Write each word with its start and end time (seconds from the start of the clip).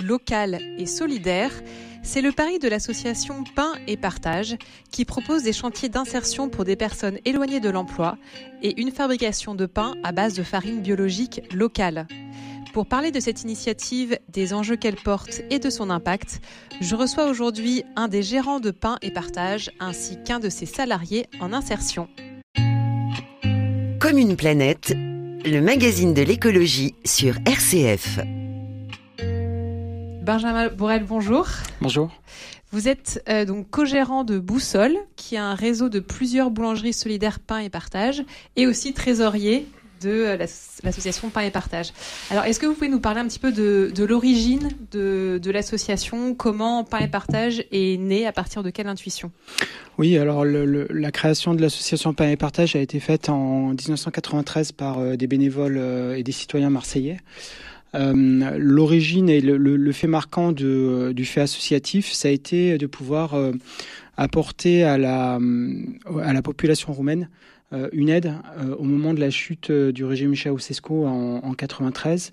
local 0.00 0.60
et 0.78 0.86
solidaire, 0.86 1.50
c'est 2.02 2.20
le 2.20 2.32
pari 2.32 2.58
de 2.58 2.68
l'association 2.68 3.44
Pain 3.54 3.72
et 3.86 3.96
Partage 3.96 4.56
qui 4.90 5.04
propose 5.04 5.42
des 5.42 5.52
chantiers 5.52 5.88
d'insertion 5.88 6.48
pour 6.48 6.64
des 6.64 6.76
personnes 6.76 7.18
éloignées 7.24 7.60
de 7.60 7.70
l'emploi 7.70 8.18
et 8.62 8.80
une 8.80 8.90
fabrication 8.90 9.54
de 9.54 9.66
pain 9.66 9.94
à 10.02 10.12
base 10.12 10.34
de 10.34 10.42
farine 10.42 10.80
biologique 10.80 11.42
locale. 11.54 12.06
Pour 12.72 12.86
parler 12.86 13.10
de 13.10 13.20
cette 13.20 13.42
initiative, 13.42 14.18
des 14.28 14.54
enjeux 14.54 14.76
qu'elle 14.76 14.96
porte 14.96 15.42
et 15.50 15.58
de 15.58 15.70
son 15.70 15.90
impact, 15.90 16.40
je 16.80 16.96
reçois 16.96 17.26
aujourd'hui 17.26 17.84
un 17.96 18.08
des 18.08 18.22
gérants 18.22 18.60
de 18.60 18.70
Pain 18.70 18.96
et 19.02 19.10
Partage 19.10 19.70
ainsi 19.78 20.16
qu'un 20.24 20.40
de 20.40 20.48
ses 20.48 20.66
salariés 20.66 21.26
en 21.40 21.52
insertion. 21.52 22.08
Comme 24.00 24.18
une 24.18 24.36
planète, 24.36 24.94
le 25.44 25.60
magazine 25.60 26.14
de 26.14 26.22
l'écologie 26.22 26.94
sur 27.04 27.36
RCF. 27.46 28.41
Benjamin 30.22 30.68
Borel, 30.68 31.02
bonjour. 31.02 31.48
Bonjour. 31.80 32.08
Vous 32.70 32.86
êtes 32.86 33.24
euh, 33.28 33.44
donc 33.44 33.68
co-gérant 33.70 34.22
de 34.22 34.38
Boussole, 34.38 34.94
qui 35.16 35.34
est 35.34 35.38
un 35.38 35.56
réseau 35.56 35.88
de 35.88 35.98
plusieurs 35.98 36.52
boulangeries 36.52 36.92
solidaires 36.92 37.40
Pain 37.40 37.58
et 37.58 37.68
Partage, 37.68 38.22
et 38.54 38.68
aussi 38.68 38.92
trésorier 38.94 39.66
de 40.00 40.10
euh, 40.10 40.36
l'association 40.36 41.28
Pain 41.28 41.40
et 41.40 41.50
Partage. 41.50 41.92
Alors, 42.30 42.44
est-ce 42.44 42.60
que 42.60 42.66
vous 42.66 42.74
pouvez 42.74 42.88
nous 42.88 43.00
parler 43.00 43.18
un 43.18 43.26
petit 43.26 43.40
peu 43.40 43.50
de, 43.50 43.92
l'origine 44.04 44.68
de, 44.92 45.50
l'association 45.50 46.36
Comment 46.36 46.84
Pain 46.84 46.98
et 46.98 47.08
Partage 47.08 47.64
est 47.72 47.98
né 47.98 48.24
À 48.24 48.32
partir 48.32 48.62
de 48.62 48.70
quelle 48.70 48.86
intuition? 48.86 49.32
Oui, 49.98 50.16
alors 50.18 50.44
la 50.44 51.10
création 51.10 51.52
de 51.52 51.60
l'association 51.60 52.14
Pain 52.14 52.30
et 52.30 52.36
Partage 52.36 52.76
a 52.76 52.78
été 52.78 53.00
faite 53.00 53.28
en 53.28 53.70
1993 53.70 54.70
par 54.70 55.00
euh, 55.00 55.16
des 55.16 55.26
bénévoles 55.26 56.14
et 56.16 56.22
des 56.22 56.32
citoyens 56.32 56.70
marseillais. 56.70 57.18
Euh, 57.94 58.56
l'origine 58.58 59.28
et 59.28 59.40
le, 59.40 59.92
fait 59.92 60.06
marquant 60.06 60.52
de, 60.52 61.12
du 61.14 61.24
fait 61.24 61.42
associatif, 61.42 62.12
ça 62.12 62.28
a 62.28 62.30
été 62.30 62.78
de 62.78 62.86
pouvoir 62.86 63.34
euh, 63.34 63.52
apporter 64.16 64.82
à 64.84 64.98
la, 64.98 65.38
à 66.22 66.32
la 66.32 66.42
population 66.42 66.92
roumaine 66.92 67.28
euh, 67.72 67.88
une 67.92 68.08
aide 68.08 68.34
au 68.78 68.84
moment 68.84 69.14
de 69.14 69.20
la 69.20 69.30
chute 69.30 69.70
du 69.70 70.04
régime 70.04 70.34
Ceausescu 70.34 70.92
en, 70.92 71.40
en 71.42 71.54
93 71.54 72.32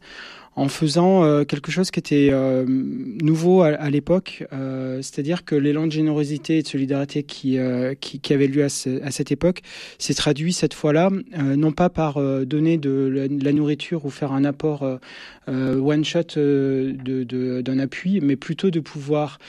en 0.60 0.68
faisant 0.68 1.24
euh, 1.24 1.46
quelque 1.46 1.72
chose 1.72 1.90
qui 1.90 2.00
était 2.00 2.30
euh, 2.32 2.66
nouveau 2.68 3.62
à, 3.62 3.90
l'époque, 3.90 4.46
euh, 4.52 4.98
c'est-à-dire 5.02 5.46
que 5.46 5.56
l'élan 5.56 5.88
de 5.88 5.92
générosité 5.92 6.58
et 6.58 6.64
de 6.64 6.68
solidarité 6.68 7.24
qui, 7.24 7.58
avait 7.58 8.48
lieu 8.48 8.66
à, 8.66 8.70
cette 8.70 9.32
époque 9.32 9.62
s'est 10.00 10.14
traduit 10.14 10.52
cette 10.52 10.74
fois-là, 10.74 11.10
non 11.56 11.72
pas 11.72 11.90
par 11.90 12.22
donner 12.46 12.78
de 12.78 13.30
la, 13.42 13.54
nourriture 13.54 14.06
ou 14.06 14.10
faire 14.10 14.34
un 14.34 14.44
apport 14.44 15.00
one-shot 15.48 16.36
d'un 16.38 17.80
appui, 17.80 18.20
mais 18.22 18.36
plutôt 18.36 18.70
de 18.70 18.80
pouvoir 18.82 19.40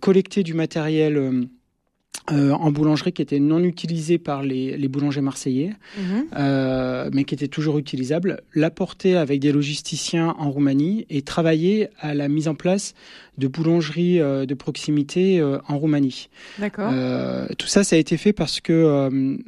collecter 0.00 0.42
du 0.42 0.54
matériel 0.54 1.48
euh, 2.32 2.52
en 2.52 2.70
boulangerie 2.70 3.12
qui 3.12 3.20
était 3.20 3.38
non 3.38 3.62
utilisé 3.62 4.16
par 4.16 4.42
les, 4.42 4.78
les 4.78 4.88
boulangers 4.88 5.20
marseillais, 5.20 5.74
mhm. 5.98 6.24
euh, 6.36 7.10
mais 7.12 7.24
qui 7.24 7.34
était 7.34 7.48
toujours 7.48 7.76
utilisable, 7.76 8.40
l'apporter 8.54 9.16
avec 9.16 9.40
des 9.40 9.52
logisticiens 9.52 10.34
en 10.38 10.50
Roumanie 10.50 11.04
et 11.10 11.20
travailler 11.20 11.88
à 12.00 12.14
la 12.14 12.28
mise 12.28 12.48
en 12.48 12.54
place 12.54 12.94
de 13.38 13.48
boulangeries 13.48 14.20
euh, 14.20 14.46
de 14.46 14.54
proximité 14.54 15.40
euh, 15.40 15.58
en 15.68 15.78
Roumanie. 15.78 16.28
D'accord. 16.58 16.90
Euh, 16.92 17.46
tout 17.58 17.66
ça, 17.66 17.84
ça 17.84 17.96
a 17.96 17.98
été 17.98 18.16
fait 18.16 18.32
parce 18.32 18.60
que 18.60 19.38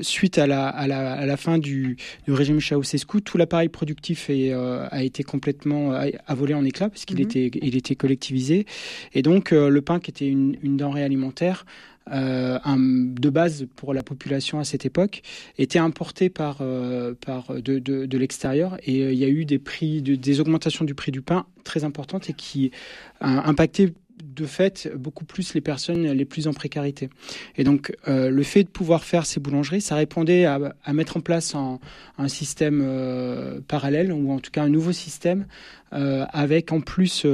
suite 0.00 0.38
à 0.38 0.46
la, 0.46 0.68
à 0.68 0.86
la, 0.86 1.12
à 1.12 1.26
la 1.26 1.36
fin 1.36 1.58
du, 1.58 1.96
du 2.26 2.32
régime 2.32 2.60
Ceausescu, 2.60 3.22
tout 3.22 3.38
l'appareil 3.38 3.68
productif 3.68 4.30
est, 4.30 4.52
a 4.52 5.02
été 5.02 5.22
complètement 5.22 5.92
a, 5.92 6.34
volé 6.34 6.54
en 6.54 6.64
éclats 6.64 6.88
parce 6.88 7.04
qu'il 7.04 7.16
mhm. 7.16 7.22
était, 7.22 7.50
il 7.62 7.76
était 7.76 7.94
collectivisé. 7.94 8.66
Et 9.14 9.22
donc, 9.22 9.50
le 9.50 9.80
pain 9.80 10.00
qui 10.00 10.10
était 10.10 10.28
une, 10.28 10.56
une 10.62 10.76
denrée 10.76 11.04
alimentaire 11.04 11.64
euh, 12.10 12.58
de 12.76 13.30
base 13.30 13.66
pour 13.76 13.94
la 13.94 14.02
population 14.02 14.58
à 14.58 14.64
cette 14.64 14.84
époque, 14.84 15.22
était 15.58 15.78
importé 15.78 16.28
par, 16.28 16.58
euh, 16.60 17.14
par 17.14 17.54
de, 17.54 17.78
de, 17.78 18.18
l'extérieur 18.18 18.78
et 18.82 19.02
euh, 19.02 19.12
il 19.12 19.18
y 19.18 19.24
a 19.24 19.28
eu 19.28 19.44
des 19.44 19.58
prix, 19.58 20.02
des 20.02 20.40
augmentations 20.40 20.84
du 20.84 20.94
prix 20.94 21.12
du 21.12 21.22
pain 21.22 21.46
très 21.64 21.84
importantes 21.84 22.28
et 22.28 22.32
qui 22.32 22.72
a 23.20 23.48
impacté 23.48 23.94
de 24.22 24.44
fait 24.44 24.90
beaucoup 24.96 25.24
plus 25.24 25.54
les 25.54 25.60
personnes 25.60 26.06
les 26.10 26.24
plus 26.24 26.46
en 26.46 26.52
précarité. 26.52 27.08
Et 27.56 27.64
donc 27.64 27.92
le 28.06 28.42
fait 28.42 28.64
de 28.64 28.68
pouvoir 28.68 29.02
faire 29.02 29.24
ces 29.24 29.40
boulangeries, 29.40 29.80
ça 29.80 29.94
répondait 29.94 30.44
à, 30.44 30.58
à 30.84 30.92
mettre 30.92 31.16
en 31.16 31.20
place 31.20 31.54
un, 31.54 31.78
un 32.18 32.28
système 32.28 33.62
parallèle 33.66 34.12
ou 34.12 34.30
en 34.30 34.38
tout 34.38 34.50
cas 34.50 34.62
un 34.62 34.68
nouveau 34.68 34.92
système 34.92 35.46
avec 35.90 36.70
en 36.70 36.82
plus 36.82 37.24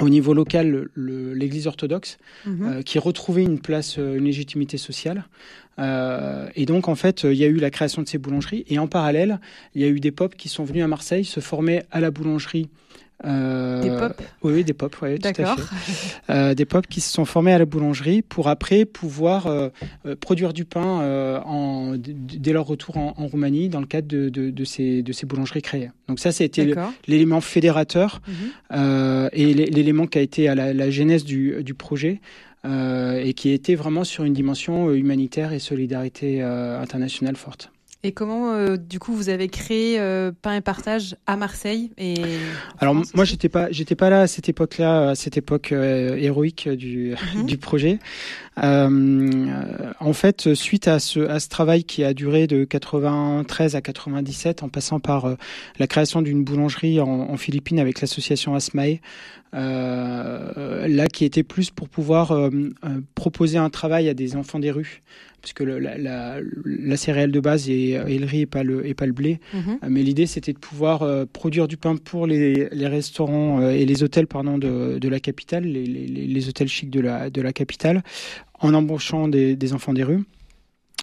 au 0.00 0.08
niveau 0.08 0.34
local 0.34 0.88
l'Église 0.96 1.66
orthodoxe, 1.66 2.18
mhm. 2.46 2.62
euh, 2.62 2.82
qui 2.82 2.98
retrouvait 2.98 3.44
une 3.44 3.60
place, 3.60 3.96
euh, 3.98 4.16
une 4.16 4.24
légitimité 4.24 4.76
sociale. 4.76 5.24
Euh, 5.78 6.48
et 6.56 6.66
donc, 6.66 6.88
en 6.88 6.94
fait, 6.94 7.24
il 7.24 7.36
y 7.36 7.44
a 7.44 7.48
eu 7.48 7.56
la 7.56 7.70
création 7.70 8.02
de 8.02 8.08
ces 8.08 8.18
boulangeries. 8.18 8.64
Et 8.68 8.78
en 8.78 8.88
parallèle, 8.88 9.40
il 9.74 9.82
y 9.82 9.84
a 9.84 9.88
eu 9.88 10.00
des 10.00 10.10
pop 10.10 10.34
qui 10.34 10.48
sont 10.48 10.64
venus 10.64 10.82
à 10.82 10.88
Marseille 10.88 11.24
se 11.24 11.40
former 11.40 11.82
à 11.90 12.00
la 12.00 12.10
boulangerie 12.10 12.68
euh, 13.24 13.80
des 13.80 13.90
pop 13.90 14.22
Oui, 14.42 14.64
des 14.64 14.72
pop, 14.72 14.96
oui, 15.02 15.18
tout 15.18 15.28
à 15.28 15.32
fait. 15.34 15.44
Euh, 16.30 16.54
des 16.54 16.64
pop 16.64 16.86
qui 16.86 17.00
se 17.00 17.12
sont 17.12 17.24
formés 17.24 17.52
à 17.52 17.58
la 17.58 17.64
boulangerie 17.64 18.22
pour 18.22 18.48
après 18.48 18.84
pouvoir 18.84 19.46
euh, 19.46 19.68
produire 20.20 20.52
du 20.52 20.64
pain 20.64 21.40
en, 21.44 21.94
dès 21.96 22.52
leur 22.52 22.66
retour 22.66 22.96
en, 22.96 23.12
Roumanie 23.26 23.68
dans 23.68 23.80
le 23.80 23.86
cadre 23.86 24.08
de, 24.08 24.28
de, 24.28 24.64
ces, 24.64 25.02
de 25.02 25.12
ces 25.12 25.26
boulangeries 25.26 25.62
créées. 25.62 25.90
Donc 26.08 26.18
ça, 26.18 26.32
c'était 26.32 26.74
l'élément 27.06 27.40
fédérateur 27.40 28.20
mhm. 28.28 29.28
et 29.32 29.54
l'élément 29.54 30.06
qui 30.06 30.18
a 30.18 30.22
été 30.22 30.48
à 30.48 30.54
la, 30.54 30.72
la 30.74 30.90
genèse 30.90 31.24
du, 31.24 31.62
du 31.62 31.74
projet. 31.74 32.20
et 32.64 33.34
qui 33.34 33.50
était 33.50 33.74
vraiment 33.74 34.04
sur 34.04 34.24
une 34.24 34.34
dimension 34.34 34.92
humanitaire 34.92 35.52
et 35.52 35.58
solidarité 35.58 36.42
internationale 36.42 37.36
forte. 37.36 37.70
Et 38.06 38.12
comment, 38.12 38.52
euh, 38.52 38.76
du 38.76 38.98
coup, 38.98 39.14
vous 39.14 39.30
avez 39.30 39.48
créé 39.48 39.98
euh, 39.98 40.30
Pain 40.42 40.56
et 40.56 40.60
Partage 40.60 41.16
à 41.26 41.38
Marseille 41.38 41.90
et 41.96 42.16
Alors 42.78 42.94
moi, 42.94 43.24
j'étais 43.24 43.48
pas, 43.48 43.68
j'étais 43.70 43.94
pas 43.94 44.10
là 44.10 44.20
à 44.20 44.26
cette 44.26 44.46
époque-là, 44.50 45.08
à 45.08 45.14
cette 45.14 45.38
époque 45.38 45.72
euh, 45.72 46.14
héroïque 46.16 46.68
du, 46.68 47.14
mhm. 47.34 47.46
du 47.46 47.56
projet. 47.56 47.98
en 48.58 50.12
fait, 50.12 50.52
suite 50.52 50.86
à 50.86 50.98
ce, 50.98 51.20
à 51.20 51.40
ce 51.40 51.48
travail 51.48 51.84
qui 51.84 52.04
a 52.04 52.12
duré 52.12 52.46
de 52.46 52.64
93 52.64 53.74
à 53.74 53.80
97, 53.80 54.62
en 54.62 54.68
passant 54.68 55.00
par 55.00 55.34
la 55.78 55.86
création 55.86 56.20
d'une 56.20 56.44
boulangerie 56.44 57.00
en, 57.00 57.08
en, 57.08 57.36
Philippines 57.38 57.78
avec 57.78 58.02
l'association 58.02 58.54
Asmae, 58.54 58.98
là 59.54 61.06
qui 61.08 61.24
était 61.24 61.42
plus 61.42 61.70
pour 61.70 61.88
pouvoir 61.88 62.50
proposer 63.14 63.56
un 63.56 63.70
travail 63.70 64.10
à 64.10 64.14
des 64.14 64.36
enfants 64.36 64.58
des 64.58 64.70
rues 64.70 65.02
puisque 65.44 65.60
la, 65.60 65.98
la, 65.98 66.38
la, 66.64 66.96
céréale 66.96 67.30
de 67.30 67.38
base 67.38 67.68
est, 67.68 68.02
le 68.08 68.24
riz 68.24 68.40
et 68.40 68.46
pas 68.46 68.62
le, 68.62 68.86
et 68.86 68.94
pas 68.94 69.04
le 69.04 69.12
blé. 69.12 69.40
Mhm. 69.52 69.78
Euh, 69.82 69.86
mais 69.90 70.02
l'idée, 70.02 70.26
c'était 70.26 70.54
de 70.54 70.58
pouvoir 70.58 71.02
euh, 71.02 71.26
produire 71.30 71.68
du 71.68 71.76
pain 71.76 71.96
pour 71.96 72.26
les, 72.26 72.70
les 72.72 72.88
restaurants 72.88 73.60
euh, 73.60 73.70
et 73.70 73.84
les 73.84 74.02
hôtels 74.02 74.26
pardon, 74.26 74.56
de, 74.56 74.98
de 74.98 75.08
la 75.08 75.20
capitale, 75.20 75.64
les, 75.64 75.84
les, 75.84 76.06
les, 76.06 76.48
hôtels 76.48 76.68
chics 76.68 76.88
de 76.88 77.00
la, 77.00 77.28
de 77.28 77.42
la 77.42 77.52
capitale, 77.52 78.02
en 78.58 78.72
embauchant 78.72 79.28
des, 79.28 79.54
des 79.54 79.74
enfants 79.74 79.92
des 79.92 80.02
rues. 80.02 80.24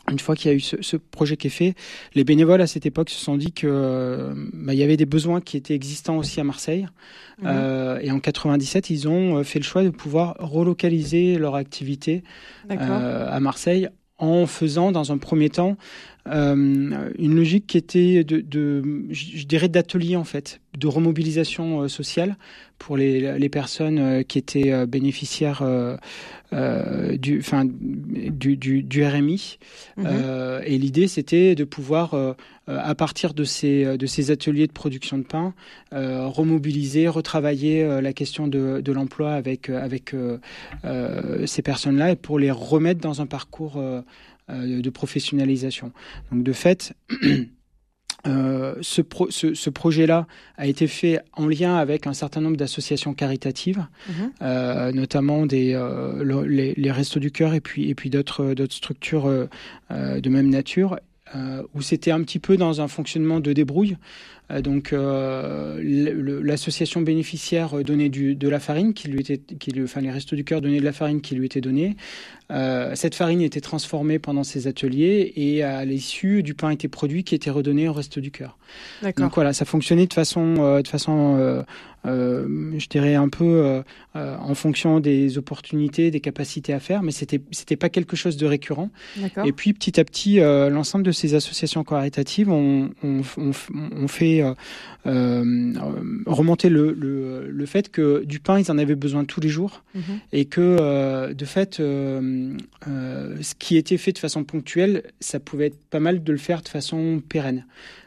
Une 0.09 0.17
fois 0.17 0.35
qu'il 0.35 0.49
y 0.49 0.53
a 0.53 0.57
eu 0.57 0.61
ce, 0.61 0.77
ce, 0.81 0.97
projet 0.97 1.37
qui 1.37 1.47
est 1.47 1.51
fait, 1.51 1.75
les 2.15 2.23
bénévoles 2.23 2.61
à 2.61 2.67
cette 2.67 2.87
époque 2.87 3.11
se 3.11 3.23
sont 3.23 3.37
dit 3.37 3.51
que 3.51 4.33
bah, 4.51 4.73
il 4.73 4.79
y 4.79 4.83
avait 4.83 4.97
des 4.97 5.05
besoins 5.05 5.41
qui 5.41 5.57
étaient 5.57 5.75
existants 5.75 6.17
aussi 6.17 6.39
à 6.39 6.43
Marseille. 6.43 6.87
Mhm. 7.41 7.47
Euh, 7.47 7.99
et 8.01 8.11
en 8.11 8.19
97, 8.19 8.89
ils 8.89 9.07
ont 9.07 9.43
fait 9.43 9.59
le 9.59 9.63
choix 9.65 9.83
de 9.83 9.89
pouvoir 9.89 10.35
relocaliser 10.39 11.37
leur 11.37 11.55
activité 11.55 12.23
euh, 12.69 13.27
à 13.29 13.39
Marseille 13.39 13.89
en 14.21 14.45
faisant 14.45 14.91
dans 14.91 15.11
un 15.11 15.17
premier 15.17 15.49
temps 15.49 15.75
une 16.25 17.35
logique 17.35 17.67
qui 17.67 17.77
était 17.77 18.23
de, 18.23 18.41
de 18.41 18.83
je 19.11 19.45
dirais 19.45 19.69
d'atelier 19.69 20.15
en 20.15 20.23
fait, 20.23 20.61
de 20.77 20.87
remobilisation 20.87 21.81
euh, 21.81 21.87
sociale 21.87 22.37
pour 22.81 22.97
les, 22.97 23.37
les 23.37 23.49
personnes 23.49 23.99
euh, 23.99 24.23
qui 24.23 24.39
étaient 24.39 24.71
euh, 24.71 24.87
bénéficiaires 24.87 25.61
euh, 25.61 25.97
du, 27.15 27.39
enfin, 27.39 27.65
du, 27.65 28.57
du, 28.57 28.81
du 28.81 29.05
RMI. 29.05 29.57
Mhm. 29.95 30.07
et 30.65 30.77
l'idée 30.77 31.07
c'était 31.07 31.55
de 31.55 31.63
pouvoir 31.63 32.13
à 32.67 32.93
partir 32.95 33.33
de 33.33 33.45
ces, 33.45 33.97
de 33.97 34.05
ces 34.05 34.31
ateliers 34.31 34.67
de 34.67 34.73
production 34.73 35.17
de 35.17 35.23
pain, 35.23 35.53
remobiliser, 35.93 37.07
retravailler 37.07 38.01
la 38.01 38.11
question 38.11 38.47
de, 38.47 38.81
de 38.81 38.91
l'emploi 38.91 39.31
avec, 39.31 39.69
avec 39.69 40.13
ces 41.45 41.61
personnes-là 41.61 42.11
et 42.11 42.15
pour 42.17 42.37
les 42.37 42.51
remettre 42.51 42.99
dans 42.99 43.21
un 43.21 43.27
parcours 43.27 43.81
de 44.51 44.89
professionnalisation. 44.89 45.91
Donc 46.31 46.43
de 46.43 46.53
fait, 46.53 46.93
Euh, 48.27 48.75
ce, 48.81 49.01
ce, 49.31 49.69
projet-là 49.71 50.27
a 50.57 50.67
été 50.67 50.85
fait 50.85 51.21
en 51.33 51.47
lien 51.47 51.77
avec 51.77 52.05
un 52.05 52.13
certain 52.13 52.39
nombre 52.39 52.57
d'associations 52.57 53.15
caritatives, 53.15 53.87
mhm. 54.07 54.31
euh, 54.43 54.91
notamment 54.91 55.47
des, 55.47 55.73
euh, 55.73 56.45
les, 56.45 56.75
les, 56.75 56.91
Restos 56.91 57.19
du 57.19 57.31
Cœur 57.31 57.55
et 57.55 57.61
puis, 57.61 57.89
et 57.89 57.95
puis 57.95 58.11
d'autres 58.11 58.53
structures 58.69 59.27
de 59.89 60.29
même 60.29 60.49
nature, 60.49 60.99
où 61.73 61.81
c'était 61.81 62.11
un 62.11 62.21
petit 62.21 62.39
peu 62.39 62.57
dans 62.57 62.81
un 62.81 62.87
fonctionnement 62.87 63.39
de 63.39 63.53
débrouille. 63.53 63.97
Donc 64.63 64.93
l'association 65.81 67.01
bénéficiaire 67.01 67.83
donnait 67.83 68.09
du, 68.09 68.35
de 68.35 68.49
la 68.49 68.59
farine 68.59 68.93
qui 68.93 69.07
lui 69.07 69.21
était, 69.21 69.37
qui 69.37 69.71
lui, 69.71 69.83
enfin 69.83 70.01
les 70.01 70.11
restos 70.11 70.35
du 70.35 70.43
cœur 70.43 70.61
donnaient 70.61 70.79
de 70.79 70.85
la 70.85 70.91
farine 70.91 71.21
qui 71.21 71.35
lui 71.35 71.45
était 71.45 71.61
donnée. 71.61 71.95
cette 72.93 73.15
farine 73.15 73.41
était 73.41 73.61
transformée 73.61 74.19
pendant 74.19 74.43
ces 74.43 74.67
ateliers 74.67 75.33
et 75.35 75.63
à 75.63 75.85
l'issue 75.85 76.43
du 76.43 76.53
pain 76.53 76.71
était 76.71 76.89
produit 76.89 77.23
qui 77.23 77.35
était 77.35 77.49
redonné 77.49 77.87
au 77.87 77.93
resto 77.93 78.19
du 78.19 78.31
cœur. 78.31 78.57
Donc 79.17 79.35
voilà, 79.35 79.53
ça 79.53 79.65
fonctionnait 79.65 80.07
de 80.07 80.13
façon, 80.13 80.81
de 80.81 80.87
façon 80.87 81.63
euh, 82.07 82.71
je 82.77 82.87
dirais 82.87 83.15
un 83.15 83.29
peu 83.29 83.45
euh, 83.45 83.83
euh, 84.15 84.35
en 84.37 84.55
fonction 84.55 84.99
des 84.99 85.37
opportunités, 85.37 86.09
des 86.09 86.19
capacités 86.19 86.73
à 86.73 86.79
faire, 86.79 87.03
mais 87.03 87.11
c'était 87.11 87.41
c'était 87.51 87.75
pas 87.75 87.89
quelque 87.89 88.15
chose 88.15 88.37
de 88.37 88.45
récurrent. 88.45 88.89
Et 89.45 89.51
puis 89.51 89.73
petit 89.73 89.99
à 89.99 90.03
petit, 90.03 90.39
l'ensemble 90.39 91.05
de 91.05 91.11
ces 91.11 91.35
associations 91.35 91.83
caritatives 91.83 92.49
ont, 92.49 92.91
fait 94.07 94.40
remonter 96.25 96.69
le, 96.69 96.93
le, 96.93 97.49
le, 97.49 97.65
fait 97.65 97.89
que 97.89 98.23
du 98.25 98.39
pain, 98.39 98.59
ils 98.59 98.71
en 98.71 98.77
avaient 98.77 98.95
besoin 98.95 99.25
tous 99.25 99.41
les 99.41 99.49
jours 99.49 99.83
mhm. 99.95 100.19
et 100.31 100.45
que 100.45 101.33
de 101.33 101.45
fait, 101.45 101.77
ce 101.77 103.55
qui 103.57 103.77
était 103.77 103.97
fait 103.97 104.11
de 104.11 104.19
façon 104.19 104.43
ponctuelle, 104.43 105.03
ça 105.19 105.39
pouvait 105.39 105.67
être 105.67 105.79
pas 105.89 105.99
mal 105.99 106.23
de 106.23 106.31
le 106.31 106.37
faire 106.37 106.61
de 106.61 106.69
façon 106.69 107.21
pérenne. 107.27 107.65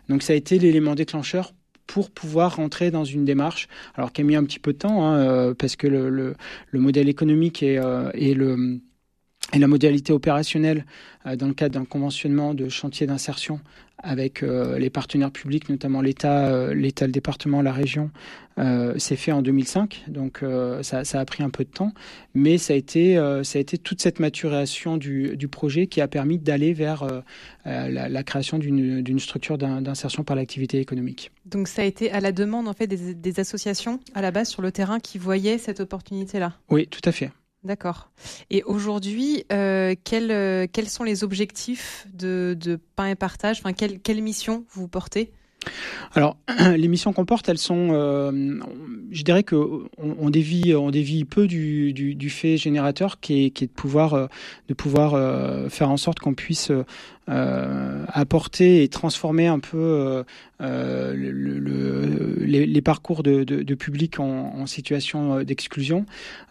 Donc 0.09 0.23
ça 0.23 0.33
a 0.33 0.37
été 0.37 0.59
l'élément 0.59 0.95
déclencheur 0.95 1.53
pour 1.87 2.11
pouvoir 2.11 2.57
rentrer 2.57 2.91
dans 2.91 3.05
une 3.05 3.25
démarche, 3.25 3.69
alors 3.95 4.13
qui 4.13 4.23
a 4.23 4.25
mis 4.25 4.37
un 4.37 4.45
petit 4.45 4.59
peu 4.59 4.73
de 4.73 4.79
temps, 4.79 5.05
hein, 5.07 5.19
euh, 5.19 5.55
parce 5.55 5.77
que 5.77 5.87
le, 5.87 6.09
le, 6.09 6.35
le, 6.71 6.81
modèle 6.81 7.09
économique 7.09 7.63
et, 7.63 7.79
euh, 7.79 8.11
et 8.15 8.35
le 8.35 8.81
et 9.53 9.59
la 9.59 9.67
modalité 9.67 10.13
opérationnelle 10.13 10.85
euh, 11.27 11.37
dans 11.37 11.47
le 11.47 11.55
cadre 11.55 11.79
d'un 11.79 11.85
conventionnement 11.85 12.55
de 12.55 12.69
chantier 12.69 13.07
d'insertion 13.07 13.61
avec 13.99 14.43
euh, 14.43 14.79
les 14.79 14.91
partenaires 14.91 15.31
publics, 15.31 15.69
notamment 15.69 16.03
l'État, 16.03 16.49
euh, 16.49 16.75
l'État, 16.75 17.07
le 17.07 17.13
département, 17.13 17.63
la 17.63 17.73
région, 17.73 18.11
s'est 18.99 19.17
fait 19.17 19.33
en 19.33 19.43
2005. 19.43 20.05
Donc 20.07 20.45
ça, 20.83 21.03
ça, 21.03 21.19
a 21.19 21.25
pris 21.25 21.43
un 21.43 21.51
peu 21.51 21.65
de 21.65 21.71
temps, 21.71 21.93
mais 22.35 22.57
ça 22.57 22.73
a 22.73 22.77
été, 22.77 23.17
ça 23.43 23.59
a 23.59 23.61
été 23.61 23.79
toute 23.79 24.01
cette 24.01 24.21
maturation 24.21 24.97
du, 24.97 25.37
du 25.37 25.49
projet 25.49 25.89
qui 25.89 26.01
a 26.01 26.07
permis 26.07 26.39
d'aller 26.39 26.73
vers 26.73 27.05
la, 27.65 28.09
la, 28.09 28.23
création 28.23 28.61
d'une, 28.61 29.03
d'une 29.03 29.19
structure 29.19 29.59
d'insertion 29.59 30.23
par 30.23 30.37
l'activité 30.37 30.79
économique. 30.79 31.33
Donc 31.47 31.67
ça 31.67 31.83
a 31.83 31.85
été 31.85 32.13
à 32.13 32.21
la 32.21 32.31
demande 32.31 32.69
en 32.69 32.75
fait 32.75 32.87
des, 32.87 33.13
des 33.13 33.41
associations 33.41 33.99
à 34.15 34.23
la 34.23 34.31
base 34.31 34.51
sur 34.51 34.63
le 34.63 34.71
terrain 34.71 35.01
qui 35.01 35.19
voyaient 35.19 35.59
cette 35.59 35.81
opportunité-là? 35.81 36.53
Oui, 36.71 36.87
tout 36.87 37.03
à 37.07 37.11
fait. 37.11 37.33
D'accord. 37.65 38.11
Et 38.51 38.63
aujourd'hui, 38.65 39.45
euh, 39.53 39.95
quels, 40.05 40.31
euh, 40.31 40.67
quels 40.71 40.89
sont 40.89 41.03
les 41.03 41.25
objectifs 41.25 42.07
de, 42.13 42.79
Pain 42.95 43.09
et 43.09 43.15
Partage? 43.15 43.61
Enfin, 43.61 43.73
quelle 43.73 44.23
mission 44.23 44.65
vous 44.71 44.87
portez? 44.87 45.33
Alors, 46.13 46.37
les 46.77 46.89
missions 46.89 47.13
qu'on 47.13 47.25
porte, 47.25 47.49
elles 47.49 47.59
sont, 47.59 47.89
euh, 47.93 48.61
je 49.15 49.23
dirais 49.23 49.43
que 49.43 49.57
on, 49.99 50.29
dévie, 50.29 51.25
peu 51.25 51.47
du, 51.47 52.31
fait 52.31 52.57
générateur 52.57 53.21
qui 53.21 53.45
est, 53.45 53.63
de 53.63 53.67
pouvoir, 53.73 54.15
euh, 54.15 54.27
euh, 55.15 55.69
faire 55.71 55.91
en 55.91 55.97
sorte 55.97 56.19
qu'on 56.19 56.35
puisse 56.35 56.71
apporter 57.27 58.83
et 58.83 58.89
transformer 58.89 59.47
un 59.47 59.61
peu 59.61 60.25
le, 60.61 61.15
les, 62.45 62.83
parcours 62.83 63.23
de, 63.23 63.75
public 63.75 64.21
en, 64.21 64.67
situation 64.67 65.43
d'exclusion. 65.43 66.05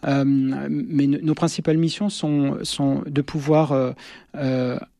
mais 0.04 1.06
nos 1.06 1.34
principales 1.34 1.78
missions 1.78 2.08
sont, 2.08 2.58
de 3.06 3.22
pouvoir 3.22 3.94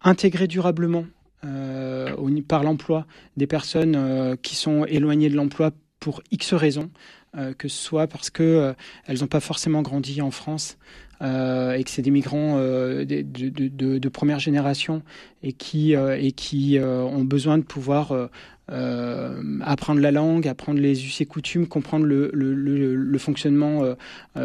intégrer 0.03 0.47
durablement 0.47 1.05
euh, 1.45 2.41
par 2.47 2.63
l'emploi 2.63 3.07
des 3.37 3.47
personnes 3.47 3.95
euh, 3.97 4.37
qui 4.41 4.55
sont 4.55 4.85
éloignées 4.85 5.29
de 5.29 5.37
l'emploi 5.37 5.73
pour 6.01 6.23
X 6.31 6.55
raisons, 6.55 6.91
euh, 6.91 7.24
que 7.59 7.69
ce 7.69 7.77
soit 7.77 8.07
parce 8.07 8.31
que 8.31 8.75
elles 9.07 9.21
n'ont 9.21 9.27
pas 9.27 9.41
forcément 9.41 9.83
grandi 9.83 10.21
en 10.23 10.31
France 10.31 10.79
et 11.21 11.83
que 11.85 11.91
c'est 11.91 12.03
des 12.03 12.11
migrants 12.11 12.59
de, 12.59 14.09
première 14.09 14.39
génération 14.39 15.03
et 15.43 15.53
qui, 15.53 15.95
et 15.95 16.33
qui 16.33 16.79
ont 16.81 17.25
besoin 17.25 17.59
de 17.59 17.63
pouvoir 17.63 18.31
apprendre 18.69 20.01
la 20.01 20.11
langue, 20.11 20.47
apprendre 20.49 20.81
les 20.81 21.07
us 21.07 21.21
et 21.21 21.27
coutumes, 21.27 21.67
comprendre 21.67 22.05
le, 22.05 22.31
le, 22.35 23.19
fonctionnement 23.19 23.83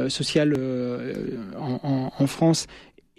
social 0.08 0.54
en, 1.58 2.12
en, 2.18 2.28
France. 2.28 2.68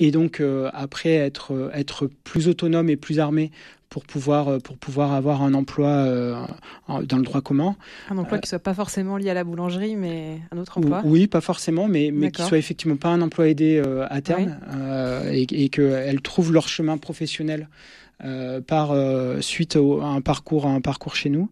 Et 0.01 0.11
donc 0.11 0.41
euh, 0.41 0.71
après 0.73 1.13
être 1.15 1.71
être 1.75 2.11
plus 2.25 2.49
autonome 2.49 2.89
et 2.89 2.97
plus 2.97 3.21
armé 3.21 3.53
pour 3.91 4.05
pouvoir 4.05 4.49
euh, 4.49 4.59
pour 4.59 4.79
pouvoir 4.79 5.13
avoir 5.13 5.43
un 5.43 5.53
emploi 5.53 5.89
euh, 5.89 6.47
dans 6.89 7.19
le 7.19 7.23
droit 7.25 7.43
commun. 7.43 7.77
Un 8.09 8.17
emploi 8.17 8.39
qui 8.39 8.49
soit 8.49 8.61
pas 8.61 8.73
forcément 8.73 9.17
lié 9.17 9.31
à 9.31 9.35
la 9.35 9.45
boulangerie, 9.45 9.97
mais 9.97 10.39
un 10.53 10.59
autre 10.59 10.79
emploi. 10.79 11.03
Oui, 11.05 11.27
pas 11.27 11.41
forcément, 11.41 11.89
mais 11.89 12.11
mais 12.13 12.31
qui 12.31 12.43
soit 12.43 12.59
effectivement 12.59 12.97
pas 12.97 13.09
un 13.09 13.21
emploi 13.21 13.49
aidé 13.49 13.83
à 14.09 14.21
terme 14.23 14.57
et, 15.31 15.47
et 15.51 15.69
qu'elles 15.69 16.23
trouvent 16.23 16.53
leur 16.53 16.69
chemin 16.69 16.97
professionnel 16.97 17.69
euh, 18.25 18.61
par 18.61 18.93
euh, 18.93 19.41
suite 19.41 19.77
à 19.77 20.05
un 20.05 20.21
parcours 20.21 20.67
à 20.67 20.71
un 20.71 20.83
parcours 20.83 21.17
chez 21.17 21.31
nous, 21.31 21.49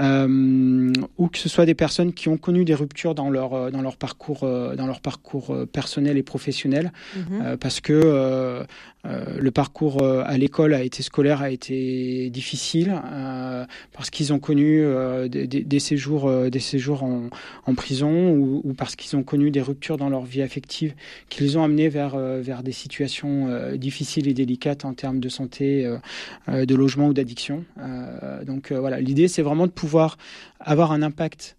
euh, 0.00 0.92
ou 1.18 1.28
que 1.28 1.38
ce 1.38 1.48
soit 1.48 1.66
des 1.66 1.74
personnes 1.74 2.12
qui 2.12 2.28
ont 2.28 2.36
connu 2.36 2.64
des 2.64 2.74
ruptures 2.74 3.14
dans 3.14 3.30
leur 3.30 3.70
dans 3.70 3.82
leur 3.82 3.96
parcours 3.96 4.40
dans 4.40 4.86
leur 4.86 5.00
parcours 5.00 5.54
personnel 5.72 6.18
et 6.18 6.22
professionnel, 6.22 6.92
mhm. 7.16 7.56
parce 7.58 7.80
que 7.80 8.64
le 9.04 9.50
parcours 9.50 10.02
à 10.02 10.36
l'école 10.36 10.74
a 10.74 10.82
été 10.82 11.02
scolaire 11.02 11.42
a 11.42 11.50
été 11.50 12.28
difficile, 12.30 12.94
parce 13.92 14.10
qu'ils 14.10 14.32
ont 14.32 14.38
connu 14.38 14.84
des, 15.28 15.46
des, 15.46 15.78
séjours 15.78 16.50
des 16.50 16.60
séjours 16.60 17.02
en, 17.02 17.30
en 17.66 17.74
prison 17.74 18.30
ou, 18.30 18.60
ou 18.64 18.74
parce 18.74 18.96
qu'ils 18.96 19.16
ont 19.16 19.22
connu 19.22 19.50
des 19.50 19.62
ruptures 19.62 19.96
dans 19.96 20.08
leur 20.08 20.24
vie 20.24 20.42
affective 20.42 20.94
qui 21.28 21.42
les 21.42 21.56
ont 21.56 21.64
amenés 21.64 21.88
vers 21.88 22.16
vers 22.16 22.62
des 22.62 22.72
situations 22.72 23.48
difficiles 23.76 24.28
et 24.28 24.34
délicates 24.34 24.84
en 24.84 24.94
termes 24.94 25.20
de 25.20 25.28
santé 25.28 25.88
de 26.48 26.74
logement 26.74 27.08
ou 27.08 27.14
d'addiction. 27.14 27.64
Euh, 27.78 28.44
donc 28.44 28.72
euh, 28.72 28.80
voilà, 28.80 29.00
l'idée 29.00 29.28
c'est 29.28 29.42
vraiment 29.42 29.66
de 29.66 29.72
pouvoir 29.72 30.16
avoir 30.58 30.92
un 30.92 31.02
impact 31.02 31.56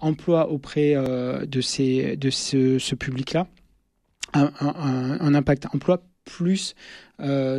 emploi 0.00 0.50
auprès 0.50 0.96
de, 0.96 1.60
ces, 1.60 2.16
de 2.16 2.28
ce, 2.28 2.94
public-là, 2.96 3.46
un, 4.34 5.34
impact 5.34 5.68
emploi 5.72 6.02
plus 6.36 6.74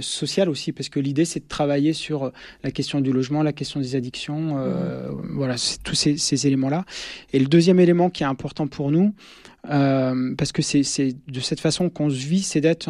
social 0.01 0.49
aussi, 0.49 0.71
parce 0.71 0.89
que 0.89 0.99
l'idée 0.99 1.23
c'est 1.23 1.41
de 1.41 1.47
travailler 1.47 1.93
sur 1.93 2.31
la 2.63 2.71
question 2.71 2.99
du 2.99 3.13
logement, 3.13 3.43
la 3.43 3.53
question 3.53 3.79
des 3.79 3.95
addictions, 3.95 4.55
mmh. 4.55 5.35
voilà, 5.35 5.53
tous 5.83 5.93
ces, 5.93 6.47
éléments-là. 6.47 6.83
Et 7.31 7.37
le 7.37 7.45
deuxième 7.45 7.79
élément 7.79 8.09
qui 8.09 8.23
est 8.23 8.25
important 8.25 8.65
pour 8.65 8.89
nous, 8.89 9.13
parce 9.61 10.51
que 10.51 10.63
c'est 10.63 11.15
de 11.27 11.39
cette 11.39 11.59
façon 11.59 11.91
qu'on 11.91 12.09
se 12.09 12.15
vit, 12.15 12.41
c'est 12.41 12.59
d'être 12.61 12.89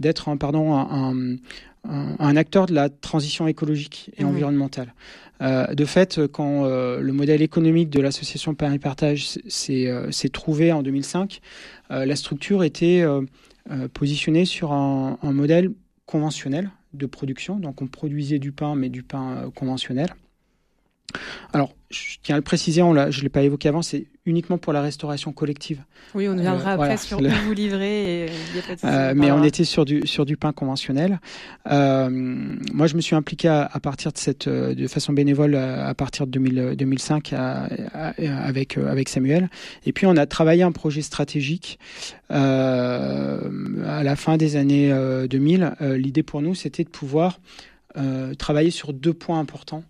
d'être 0.00 0.34
pardon 0.36 0.74
un, 0.74 1.36
un, 1.88 2.36
acteur 2.36 2.66
de 2.66 2.74
la 2.74 2.90
transition 2.90 3.48
écologique 3.48 4.10
et 4.18 4.24
mmh. 4.24 4.28
environnementale. 4.28 4.92
Euh, 5.42 5.66
de 5.74 5.84
fait, 5.84 6.20
quand 6.28 6.64
euh, 6.64 7.00
le 7.00 7.12
modèle 7.12 7.42
économique 7.42 7.90
de 7.90 8.00
l'association 8.00 8.54
Paris 8.54 8.78
Partage 8.78 9.38
s'est 9.48 9.88
euh, 9.88 10.10
trouvé 10.32 10.72
en 10.72 10.82
2005, 10.82 11.40
la 11.90 12.16
structure 12.16 12.64
était 12.64 13.04
positionnée 13.94 14.44
sur 14.44 14.72
un, 14.72 15.18
un, 15.22 15.32
modèle 15.32 15.72
conventionnel 16.06 16.70
de 16.92 17.06
production. 17.06 17.58
Donc 17.58 17.82
on 17.82 17.86
produisait 17.86 18.38
du 18.38 18.52
pain, 18.52 18.74
mais 18.74 18.88
du 18.88 19.02
pain 19.02 19.50
conventionnel. 19.54 20.14
Alors, 21.52 21.74
je 21.90 22.16
tiens 22.22 22.36
à 22.36 22.38
le 22.38 22.42
préciser, 22.42 22.80
je 22.80 23.18
ne 23.18 23.22
l'ai 23.22 23.28
pas 23.28 23.42
évoqué 23.42 23.68
avant, 23.68 23.82
c'est 23.82 24.06
uniquement 24.24 24.56
pour 24.56 24.72
la 24.72 24.80
restauration 24.80 25.32
collective. 25.32 25.82
Oui, 26.14 26.28
on 26.28 26.36
viendra 26.36 26.70
euh, 26.70 26.74
après 26.74 26.96
sur 26.96 27.20
où 27.20 27.28
vous 27.44 27.52
livrez. 27.52 28.30
Euh, 28.84 29.12
mais 29.16 29.30
on 29.32 29.42
était 29.42 29.64
sur 29.64 29.84
du 29.84 30.06
sur 30.06 30.24
du 30.24 30.36
pain 30.36 30.52
conventionnel. 30.52 31.20
Euh, 31.70 32.08
moi, 32.72 32.86
je 32.86 32.96
me 32.96 33.00
suis 33.00 33.16
impliqué 33.16 33.48
à, 33.48 33.68
partir 33.82 34.12
de 34.12 34.18
cette 34.18 34.48
de 34.48 34.86
façon 34.86 35.12
bénévole 35.12 35.54
à, 35.54 35.92
partir 35.94 36.26
de 36.26 36.32
2000, 36.32 36.74
2005 36.76 37.34
avec 37.94 38.78
avec 38.78 39.08
Samuel. 39.08 39.48
Et 39.84 39.92
puis 39.92 40.06
on 40.06 40.16
a 40.16 40.26
travaillé 40.26 40.62
un 40.62 40.72
projet 40.72 41.02
stratégique 41.02 41.78
à 42.30 43.38
la 44.02 44.16
fin 44.16 44.36
des 44.36 44.56
années 44.56 44.92
2000. 45.28 45.74
L'idée 45.96 46.22
pour 46.22 46.42
nous, 46.42 46.54
c'était 46.54 46.84
de 46.84 46.88
pouvoir 46.88 47.40
travailler 48.38 48.70
sur 48.70 48.92
deux 48.92 49.14
points 49.14 49.40
importants. 49.40 49.84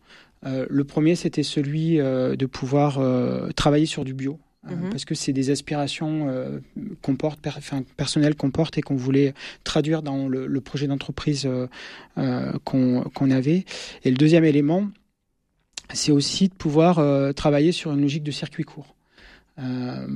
Euh, 0.45 0.67
le 0.69 0.85
premier, 0.85 1.15
c'était 1.15 1.43
celui 1.43 2.01
euh, 2.01 2.37
de 2.37 2.47
pouvoir 2.47 2.99
euh, 2.99 3.51
travailler 3.51 3.87
sur 3.87 4.05
du 4.05 4.15
bio. 4.15 4.39
Mhm. 4.65 4.91
Parce 4.91 5.05
que 5.05 5.17
c'est 5.17 5.33
des 5.33 5.51
aspirations 5.51 6.29
qu'on 7.03 7.17
porte, 7.17 7.41
personnelles 7.97 8.37
qu'on 8.37 8.53
porte 8.53 8.79
et 8.79 8.81
qu'on 8.81 8.95
voulait 8.95 9.35
traduire 9.65 10.03
dans 10.03 10.29
le, 10.29 10.61
projet 10.61 10.87
d'entreprise 10.87 11.49
qu'on 12.15 13.31
avait. 13.33 13.65
Et 14.05 14.11
le 14.11 14.17
deuxième 14.17 14.45
élément, 14.45 14.89
c'est 15.93 16.13
aussi 16.13 16.47
de 16.47 16.55
pouvoir 16.55 17.35
travailler 17.35 17.73
sur 17.73 17.91
une 17.91 18.03
logique 18.03 18.23
de 18.23 18.31
circuit 18.31 18.63
court. 18.63 18.95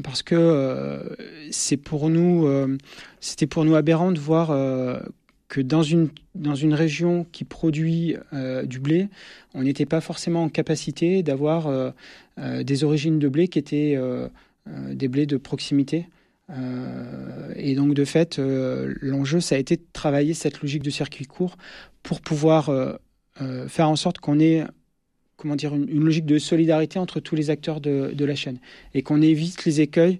parce 0.04 0.23
que 0.23 1.16
c'est 1.50 1.76
pour 1.76 2.09
nous, 2.09 2.49
c'était 3.18 3.49
pour 3.49 3.64
nous 3.64 3.75
aberrant 3.75 4.12
de 4.12 4.21
voir 4.21 4.52
que 5.48 5.60
dans 5.60 5.82
une, 5.82 6.08
dans 6.34 6.54
une 6.54 6.74
région 6.74 7.26
qui 7.30 7.44
produit 7.44 8.16
du 8.64 8.80
blé, 8.80 9.08
on 9.54 9.62
n'était 9.62 9.86
pas 9.86 10.00
forcément 10.00 10.44
en 10.44 10.48
capacité 10.48 11.22
d'avoir 11.22 11.94
des 12.36 12.84
origines 12.84 13.18
de 13.18 13.28
blé 13.28 13.46
qui 13.46 13.60
étaient 13.60 13.96
des 14.66 15.06
blés 15.08 15.26
de 15.26 15.36
proximité. 15.36 16.08
et 17.54 17.74
donc 17.76 17.94
de 17.94 18.04
fait, 18.04 18.38
l'enjeu, 18.38 19.38
ça 19.38 19.54
a 19.54 19.58
été 19.58 19.76
de 19.76 19.84
travailler 19.92 20.34
cette 20.34 20.60
logique 20.62 20.82
de 20.82 20.90
circuit 20.90 21.26
court 21.26 21.56
pour 22.02 22.20
pouvoir 22.20 22.98
faire 23.68 23.88
en 23.88 23.96
sorte 23.96 24.18
qu'on 24.18 24.40
ait 24.40 24.64
comment 25.36 25.56
dire, 25.56 25.74
une, 25.74 26.04
logique 26.04 26.26
de 26.26 26.38
solidarité 26.38 26.98
entre 26.98 27.20
tous 27.20 27.34
les 27.34 27.50
acteurs 27.50 27.80
de, 27.80 28.12
de 28.12 28.24
la 28.24 28.34
chaîne 28.34 28.58
et 28.94 29.02
qu'on 29.02 29.22
évite 29.22 29.64
les 29.64 29.80
écueils 29.80 30.18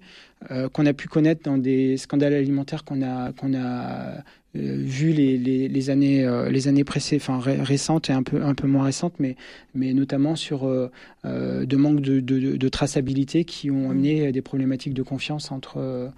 euh, 0.51 0.69
qu'on 0.69 0.87
a 0.87 0.93
pu 0.93 1.09
connaître 1.09 1.43
dans 1.43 1.59
des 1.59 1.97
scandales 1.97 2.35
alimentaires 2.35 2.85
qu'on 2.85 3.03
a, 3.03 3.33
qu'on 3.33 3.55
a 3.55 3.59
euh, 3.59 4.19
vu 4.57 5.13
les, 5.13 5.39
les, 5.39 5.69
les, 5.69 5.91
années, 5.91 6.25
euh, 6.25 6.51
les 6.51 6.69
années 6.69 6.85
précédentes, 6.85 7.23
enfin 7.29 7.41
récentes 7.63 8.11
et 8.11 8.13
un 8.13 8.23
peu, 8.23 8.43
un 8.43 8.55
peu 8.55 8.67
moins 8.67 8.85
récentes, 8.85 9.15
mais, 9.19 9.37
mais 9.75 9.93
notamment 9.93 10.37
sur 10.37 10.67
de 11.25 11.77
manque 11.77 12.01
de, 12.01 12.21
de, 12.21 12.57
de, 12.57 12.69
traçabilité 12.69 13.45
qui 13.45 13.71
ont 13.71 13.91
amené 13.91 14.33
des 14.33 14.43
problématiques 14.43 14.95
de 14.95 15.03
confiance 15.03 15.51
entre, 15.53 16.11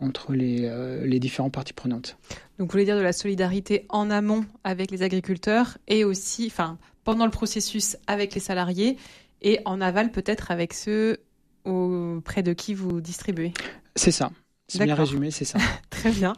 entre 0.00 0.32
les, 0.32 0.70
les 1.04 1.20
différentes 1.20 1.52
parties 1.52 1.72
prenantes. 1.72 2.16
Donc 2.58 2.68
vous 2.68 2.72
voulez 2.72 2.84
dire 2.84 2.96
de 2.96 3.02
la 3.02 3.12
solidarité 3.12 3.84
en 3.88 4.10
amont 4.10 4.44
avec 4.62 4.90
les 4.90 5.02
agriculteurs 5.02 5.78
et 5.88 6.04
aussi, 6.04 6.46
enfin 6.46 6.78
pendant 7.04 7.26
le 7.26 7.30
processus 7.30 7.96
avec 8.06 8.34
les 8.34 8.40
salariés 8.40 8.96
et 9.42 9.60
en 9.64 9.80
aval 9.80 10.10
peut-être 10.10 10.50
avec 10.50 10.72
ceux 10.72 11.18
auprès 11.64 12.42
de 12.42 12.52
qui 12.52 12.74
vous 12.74 13.00
distribuez? 13.00 13.52
C'est 13.96 14.10
ça. 14.10 14.30
C'est 14.66 14.84
bien 14.84 14.94
résumé, 14.94 15.30
c'est 15.30 15.44
ça. 15.44 15.58
Très 15.90 16.10
bien. 16.10 16.32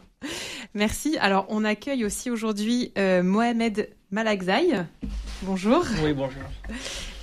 Merci. 0.77 1.17
Alors, 1.19 1.47
on 1.49 1.65
accueille 1.65 2.05
aussi 2.05 2.29
aujourd'hui 2.29 2.91
euh, 2.99 3.23
Mohamed 3.23 3.89
Malakzaï. 4.11 4.85
Bonjour. 5.41 5.83
Oui, 6.03 6.13
bonjour. 6.13 6.43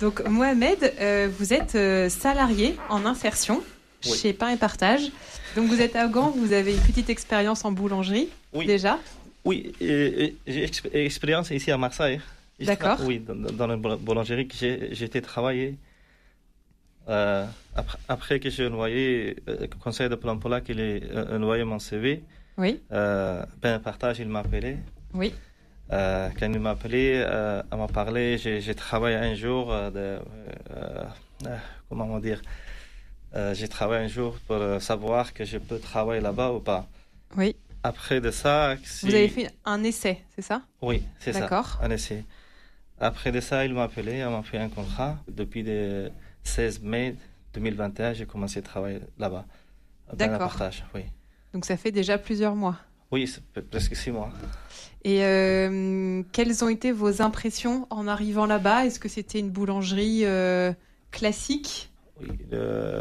Donc, 0.01 0.21
Mohamed, 0.27 0.93
euh, 0.99 1.29
vous 1.39 1.53
êtes 1.53 1.75
euh, 1.75 2.09
salarié 2.09 2.75
en 2.89 3.05
insertion 3.05 3.63
chez 4.01 4.33
Pain 4.33 4.49
et 4.49 4.57
Partage. 4.57 5.09
Donc, 5.55 5.67
vous 5.69 5.79
êtes 5.79 5.95
à 5.95 6.05
Gand, 6.07 6.31
vous 6.31 6.51
avez 6.51 6.73
une 6.73 6.81
petite 6.81 7.09
expérience 7.09 7.63
en 7.63 7.71
boulangerie 7.71 8.27
oui. 8.51 8.65
déjà 8.65 8.99
Oui, 9.45 9.71
j'ai 9.79 10.35
expérience 10.91 11.49
ici 11.51 11.71
à 11.71 11.77
Marseille. 11.77 12.19
D'accord. 12.59 12.97
Oui, 13.05 13.21
dans, 13.25 13.67
la 13.67 13.77
boulangerie 13.77 14.49
que 14.49 14.55
j'ai 14.57 15.05
été 15.05 15.21
travailler. 15.21 15.77
Euh, 17.07 17.45
après, 17.73 17.97
après, 18.09 18.39
que 18.41 18.49
j'ai 18.49 18.67
envoyé 18.67 19.37
le 19.47 19.67
conseil 19.81 20.09
de 20.09 20.15
plan 20.15 20.37
Pola 20.37 20.59
qu'il 20.59 20.81
ait 20.81 21.03
euh, 21.09 21.39
envoyé 21.39 21.63
mon 21.63 21.79
CV, 21.79 22.21
oui. 22.57 22.81
Euh, 22.91 23.45
ben 23.61 23.79
partage, 23.79 24.19
il 24.19 24.29
m'a 24.29 24.39
appelé. 24.39 24.77
Oui. 25.13 25.33
Euh, 25.91 26.29
quand 26.39 26.51
il 26.51 26.59
m'a 26.59 26.71
appelé, 26.71 27.23
euh, 27.25 27.61
il 27.71 27.77
m'a 27.77 27.87
parlé, 27.87 28.37
j'ai 28.37 28.75
travaillé 28.75 29.17
un 29.17 29.35
jour 29.35 29.67
de, 29.91 30.19
comment 31.89 32.05
on 32.05 32.19
dire, 32.19 32.41
j'ai 33.53 33.67
travaillé 33.67 34.05
un 34.05 34.07
jour 34.07 34.37
pour 34.47 34.81
savoir 34.81 35.33
que 35.33 35.45
je 35.45 35.57
peux 35.57 35.79
travailler 35.79 36.21
là-bas 36.21 36.51
ou 36.53 36.59
pas. 36.59 36.87
Oui. 37.37 37.55
Après 37.83 38.19
de 38.19 38.31
ça, 38.31 38.75
vous 39.03 39.13
avez 39.13 39.29
fait 39.29 39.51
un 39.63 39.83
essai, 39.83 40.23
c'est 40.35 40.41
ça? 40.41 40.63
Oui, 40.81 41.03
c'est 41.19 41.33
ça. 41.33 41.41
D'accord. 41.41 41.77
Un 41.83 41.91
essai. 41.91 42.23
Après 42.99 43.31
de 43.31 43.39
ça, 43.39 43.63
il 43.63 43.75
m'a 43.75 43.83
appelé, 43.83 44.19
il 44.19 44.27
m'a 44.27 44.41
fait 44.41 44.57
un 44.57 44.69
contrat. 44.69 45.17
Depuis 45.27 45.61
le 45.61 46.09
16 46.43 46.81
mai 46.81 47.15
2021, 47.53 48.13
j'ai 48.13 48.25
commencé 48.25 48.59
à 48.59 48.61
travailler 48.63 49.01
là-bas. 49.19 49.45
D'accord. 50.13 50.57
Oui. 50.95 51.03
Donc 51.55 51.63
ça 51.63 51.77
fait 51.77 51.93
déjà 51.93 52.17
plusieurs 52.17 52.53
mois. 52.53 52.75
Oui, 53.11 53.33
presque 53.71 53.95
six 53.95 54.11
mois. 54.11 54.29
Et 55.05 55.23
euh, 55.23 56.21
quelles 56.33 56.65
ont 56.65 56.67
été 56.67 56.91
vos 56.91 57.21
impressions 57.21 57.87
en 57.89 58.09
arrivant 58.09 58.45
là-bas? 58.45 58.85
Est-ce 58.85 58.99
que 58.99 59.07
c'était 59.07 59.39
une 59.39 59.51
boulangerie 59.51 60.25
euh, 60.25 60.73
classique? 61.11 61.93
Oui, 62.19 62.27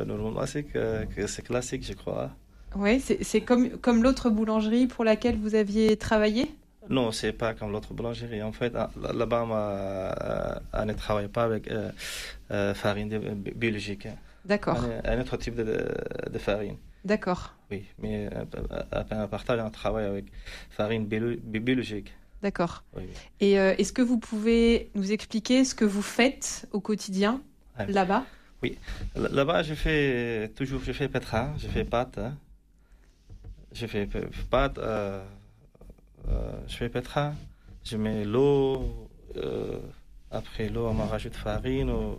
normalement 0.06 0.46
c'est 0.46 0.62
que, 0.62 1.04
que 1.06 1.26
c'est 1.26 1.42
classique, 1.42 1.84
je 1.84 1.94
crois. 1.94 2.30
Oui, 2.76 3.00
c'est 3.00 3.40
comme, 3.40 3.70
comme 3.70 4.04
l'autre 4.04 4.30
boulangerie 4.30 4.86
pour 4.86 5.02
laquelle 5.02 5.36
vous 5.36 5.56
aviez 5.56 5.96
travaillé? 5.96 6.48
Non, 6.88 7.10
c'est 7.10 7.32
pas 7.32 7.54
comme 7.54 7.72
l'autre 7.72 7.92
boulangerie. 7.92 8.44
En 8.44 8.52
fait, 8.52 8.72
là-bas, 8.72 9.46
on 9.48 9.52
euh, 9.52 10.84
ne 10.84 10.92
travaille 10.92 11.26
pas 11.26 11.42
avec 11.42 11.68
euh, 11.72 12.72
farine 12.74 13.18
biologique. 13.56 14.06
D'accord. 14.44 14.78
Un 15.04 15.20
autre 15.20 15.38
type 15.38 15.56
de, 15.56 15.88
de 16.30 16.38
farine. 16.38 16.76
D'accord. 17.04 17.54
Oui, 17.74 17.84
mais 18.02 18.28
à, 18.90 19.00
à 19.22 19.26
partage, 19.28 19.60
on 19.60 19.70
travaille 19.70 20.06
avec 20.06 20.26
farine 20.70 21.06
biologique. 21.06 22.12
D'accord. 22.42 22.84
Oui, 22.96 23.04
Et 23.40 23.52
est-ce 23.52 23.92
que 23.92 24.02
vous 24.02 24.18
pouvez 24.18 24.90
nous 24.94 25.12
expliquer 25.12 25.64
ce 25.64 25.74
que 25.74 25.84
vous 25.84 26.02
faites 26.02 26.68
au 26.72 26.80
quotidien 26.80 27.40
là-bas? 27.88 28.24
Oui, 28.62 28.78
là-bas, 29.16 29.62
je 29.62 29.74
fais 29.74 30.50
toujours, 30.54 30.82
je 30.84 30.92
fais 30.92 31.08
pétrin, 31.08 31.54
je 31.58 31.68
fais 31.68 31.84
pâte. 31.84 32.18
Hein. 32.18 32.36
Je 33.72 33.86
fais 33.86 34.06
pâte. 34.50 34.78
Euh, 36.28 36.56
je 36.66 36.76
fais 36.76 36.88
pétrin, 36.88 37.34
je 37.84 37.96
mets 37.96 38.24
l'eau, 38.24 39.08
euh, 39.36 39.78
après 40.30 40.68
l'eau, 40.68 40.86
on 40.86 41.06
rajoute 41.06 41.34
farine, 41.34 41.90
ou, 41.90 42.14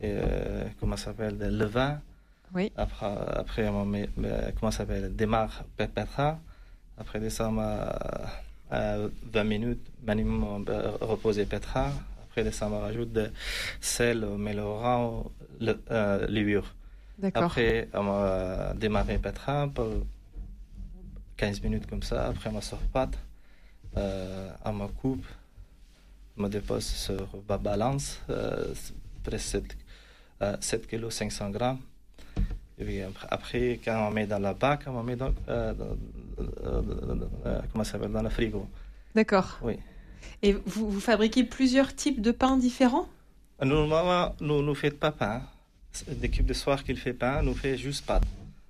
et, 0.00 0.12
euh, 0.12 0.64
comment 0.78 0.96
ça 0.96 1.06
s'appelle, 1.06 1.38
le 1.38 1.48
levain. 1.48 2.00
Oui. 2.54 2.72
Après, 2.76 3.06
après 3.34 3.68
on 3.68 3.84
met, 3.84 4.08
comment 4.58 4.70
ça 4.70 4.78
s'appelle, 4.78 5.14
démarre 5.14 5.64
pétrin. 5.76 6.38
Après 6.98 7.30
ça, 7.30 7.48
on 7.48 7.58
a 7.58 7.98
20 8.70 9.44
minutes 9.44 9.86
minimum 10.06 10.44
on 10.44 11.06
reposer 11.06 11.46
pétrin. 11.46 11.90
Après 12.24 12.44
on 12.62 12.80
rajoute 12.80 13.12
de 13.12 13.30
sel, 13.80 14.26
mélaurant, 14.38 15.30
le, 15.60 15.78
D'accord. 17.18 17.44
Après, 17.44 17.88
on 17.92 18.04
va 18.04 18.74
démarrer 18.74 19.18
pétrin 19.18 19.68
pour 19.68 19.88
15 21.36 21.62
minutes 21.62 21.86
comme 21.86 22.02
ça. 22.02 22.28
Après, 22.28 22.50
on 22.52 22.60
sort 22.60 22.80
pâte. 22.92 23.18
Euh, 23.96 24.50
à 24.64 24.72
ma 24.72 24.88
coupe, 24.88 25.24
me 26.36 26.48
dépose 26.48 26.86
sur 26.86 27.28
ma 27.46 27.58
balance, 27.58 28.18
euh, 28.30 28.72
presque 29.22 29.58
7, 30.60 30.86
kg 30.86 31.10
500 31.10 31.50
grammes. 31.50 31.78
Après, 33.30 33.80
quand 33.84 34.08
on 34.08 34.10
met 34.10 34.26
dans 34.26 34.38
la 34.38 34.54
bac, 34.54 34.84
on 34.86 35.02
met 35.02 35.16
dans, 35.16 35.32
euh, 35.48 35.72
comment 37.72 37.84
ça 37.84 37.92
s'appelle, 37.92 38.12
dans 38.12 38.22
le 38.22 38.30
frigo. 38.30 38.66
D'accord. 39.14 39.58
Oui. 39.62 39.78
Et 40.42 40.52
vous, 40.52 40.90
vous, 40.90 41.00
fabriquez 41.00 41.44
plusieurs 41.44 41.94
types 41.94 42.20
de 42.20 42.30
pain 42.32 42.56
différents? 42.56 43.08
Normalement, 43.62 44.34
nous 44.40 44.62
ne 44.62 44.74
faisons 44.74 44.96
pas 44.96 45.12
pain. 45.12 45.42
L'équipe 46.20 46.46
de 46.46 46.54
soir 46.54 46.82
qui 46.82 46.96
fait 46.96 47.12
pain, 47.12 47.42
nous 47.42 47.54
fait 47.54 47.76
juste 47.76 48.06
pâte. 48.06 48.24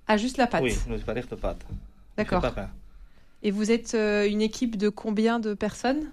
Ah, 0.07 0.17
juste 0.17 0.37
la 0.37 0.47
pâte? 0.47 0.61
Oui, 0.61 0.75
nous 0.87 0.97
faisons 0.99 1.27
de 1.31 1.35
pâte. 1.35 1.65
D'accord. 2.17 2.43
Et 3.41 3.51
vous 3.51 3.71
êtes 3.71 3.93
euh, 3.93 4.27
une 4.27 4.41
équipe 4.41 4.77
de 4.77 4.89
combien 4.89 5.39
de 5.39 5.53
personnes? 5.53 6.11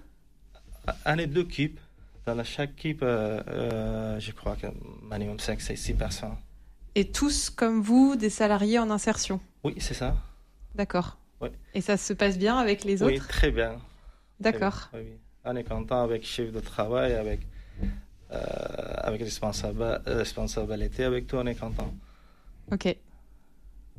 On 1.05 1.17
est 1.17 1.27
deux 1.27 1.41
équipes. 1.41 1.79
Dans 2.25 2.43
chaque 2.43 2.71
équipe, 2.71 3.01
euh, 3.01 3.41
euh, 3.47 4.19
je 4.19 4.31
crois 4.31 4.55
que 4.55 4.67
minimum 5.09 5.39
5, 5.39 5.59
6, 5.59 5.77
6 5.77 5.93
personnes. 5.93 6.35
Et 6.95 7.05
tous, 7.05 7.49
comme 7.49 7.81
vous, 7.81 8.15
des 8.15 8.29
salariés 8.29 8.79
en 8.79 8.89
insertion 8.89 9.39
Oui, 9.63 9.75
c'est 9.79 9.93
ça. 9.93 10.15
D'accord. 10.75 11.17
Oui. 11.39 11.49
Et 11.73 11.81
ça 11.81 11.97
se 11.97 12.13
passe 12.13 12.37
bien 12.37 12.57
avec 12.57 12.83
les 12.83 13.01
autres? 13.01 13.13
Oui, 13.13 13.19
très 13.19 13.51
bien. 13.51 13.77
D'accord. 14.39 14.89
Oui, 14.93 14.99
oui. 15.03 15.17
On 15.45 15.55
est 15.55 15.63
content 15.63 16.03
avec 16.03 16.21
le 16.21 16.27
chef 16.27 16.51
de 16.51 16.59
travail, 16.59 17.13
avec, 17.13 17.39
euh, 18.31 18.37
avec 18.97 19.21
responsabilité, 19.21 21.03
avec 21.03 21.27
tout, 21.27 21.37
on 21.37 21.45
est 21.45 21.55
content. 21.55 21.93
Ok. 22.71 22.95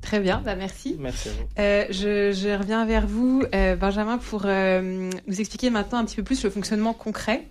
Très 0.02 0.18
bien, 0.18 0.42
bah 0.44 0.56
merci. 0.56 0.96
Merci 0.98 1.28
à 1.28 1.32
vous. 1.32 1.48
Euh, 1.60 1.86
je, 1.90 2.32
je, 2.32 2.58
reviens 2.58 2.84
vers 2.84 3.06
vous, 3.06 3.44
euh, 3.54 3.76
Benjamin, 3.76 4.18
pour 4.18 4.42
euh, 4.44 5.10
nous 5.26 5.40
expliquer 5.40 5.70
maintenant 5.70 5.98
un 5.98 6.04
petit 6.04 6.16
peu 6.16 6.24
plus 6.24 6.42
le 6.42 6.50
fonctionnement 6.50 6.92
concret 6.92 7.46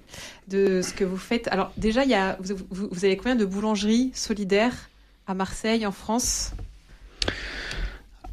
de 0.49 0.81
ce 0.81 0.93
que 0.93 1.05
vous 1.05 1.17
faites. 1.17 1.47
Alors 1.47 1.71
déjà, 1.77 2.03
il 2.03 2.09
y 2.09 2.13
a, 2.13 2.37
vous, 2.41 2.57
vous, 2.69 2.89
vous 2.91 3.05
avez 3.05 3.15
combien 3.15 3.35
de 3.35 3.45
boulangeries 3.45 4.11
solidaires? 4.13 4.89
À 5.31 5.33
Marseille, 5.33 5.85
en 5.85 5.91
France? 5.91 6.53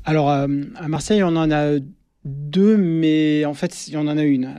Alors 0.05 0.31
à 0.31 0.47
Marseille, 0.89 1.23
on 1.23 1.37
en 1.37 1.51
a 1.51 1.79
deux, 2.25 2.77
mais 2.77 3.45
en 3.45 3.55
fait, 3.55 3.89
y 3.89 3.97
en 3.97 4.09
a 4.09 4.23
une. 4.23 4.55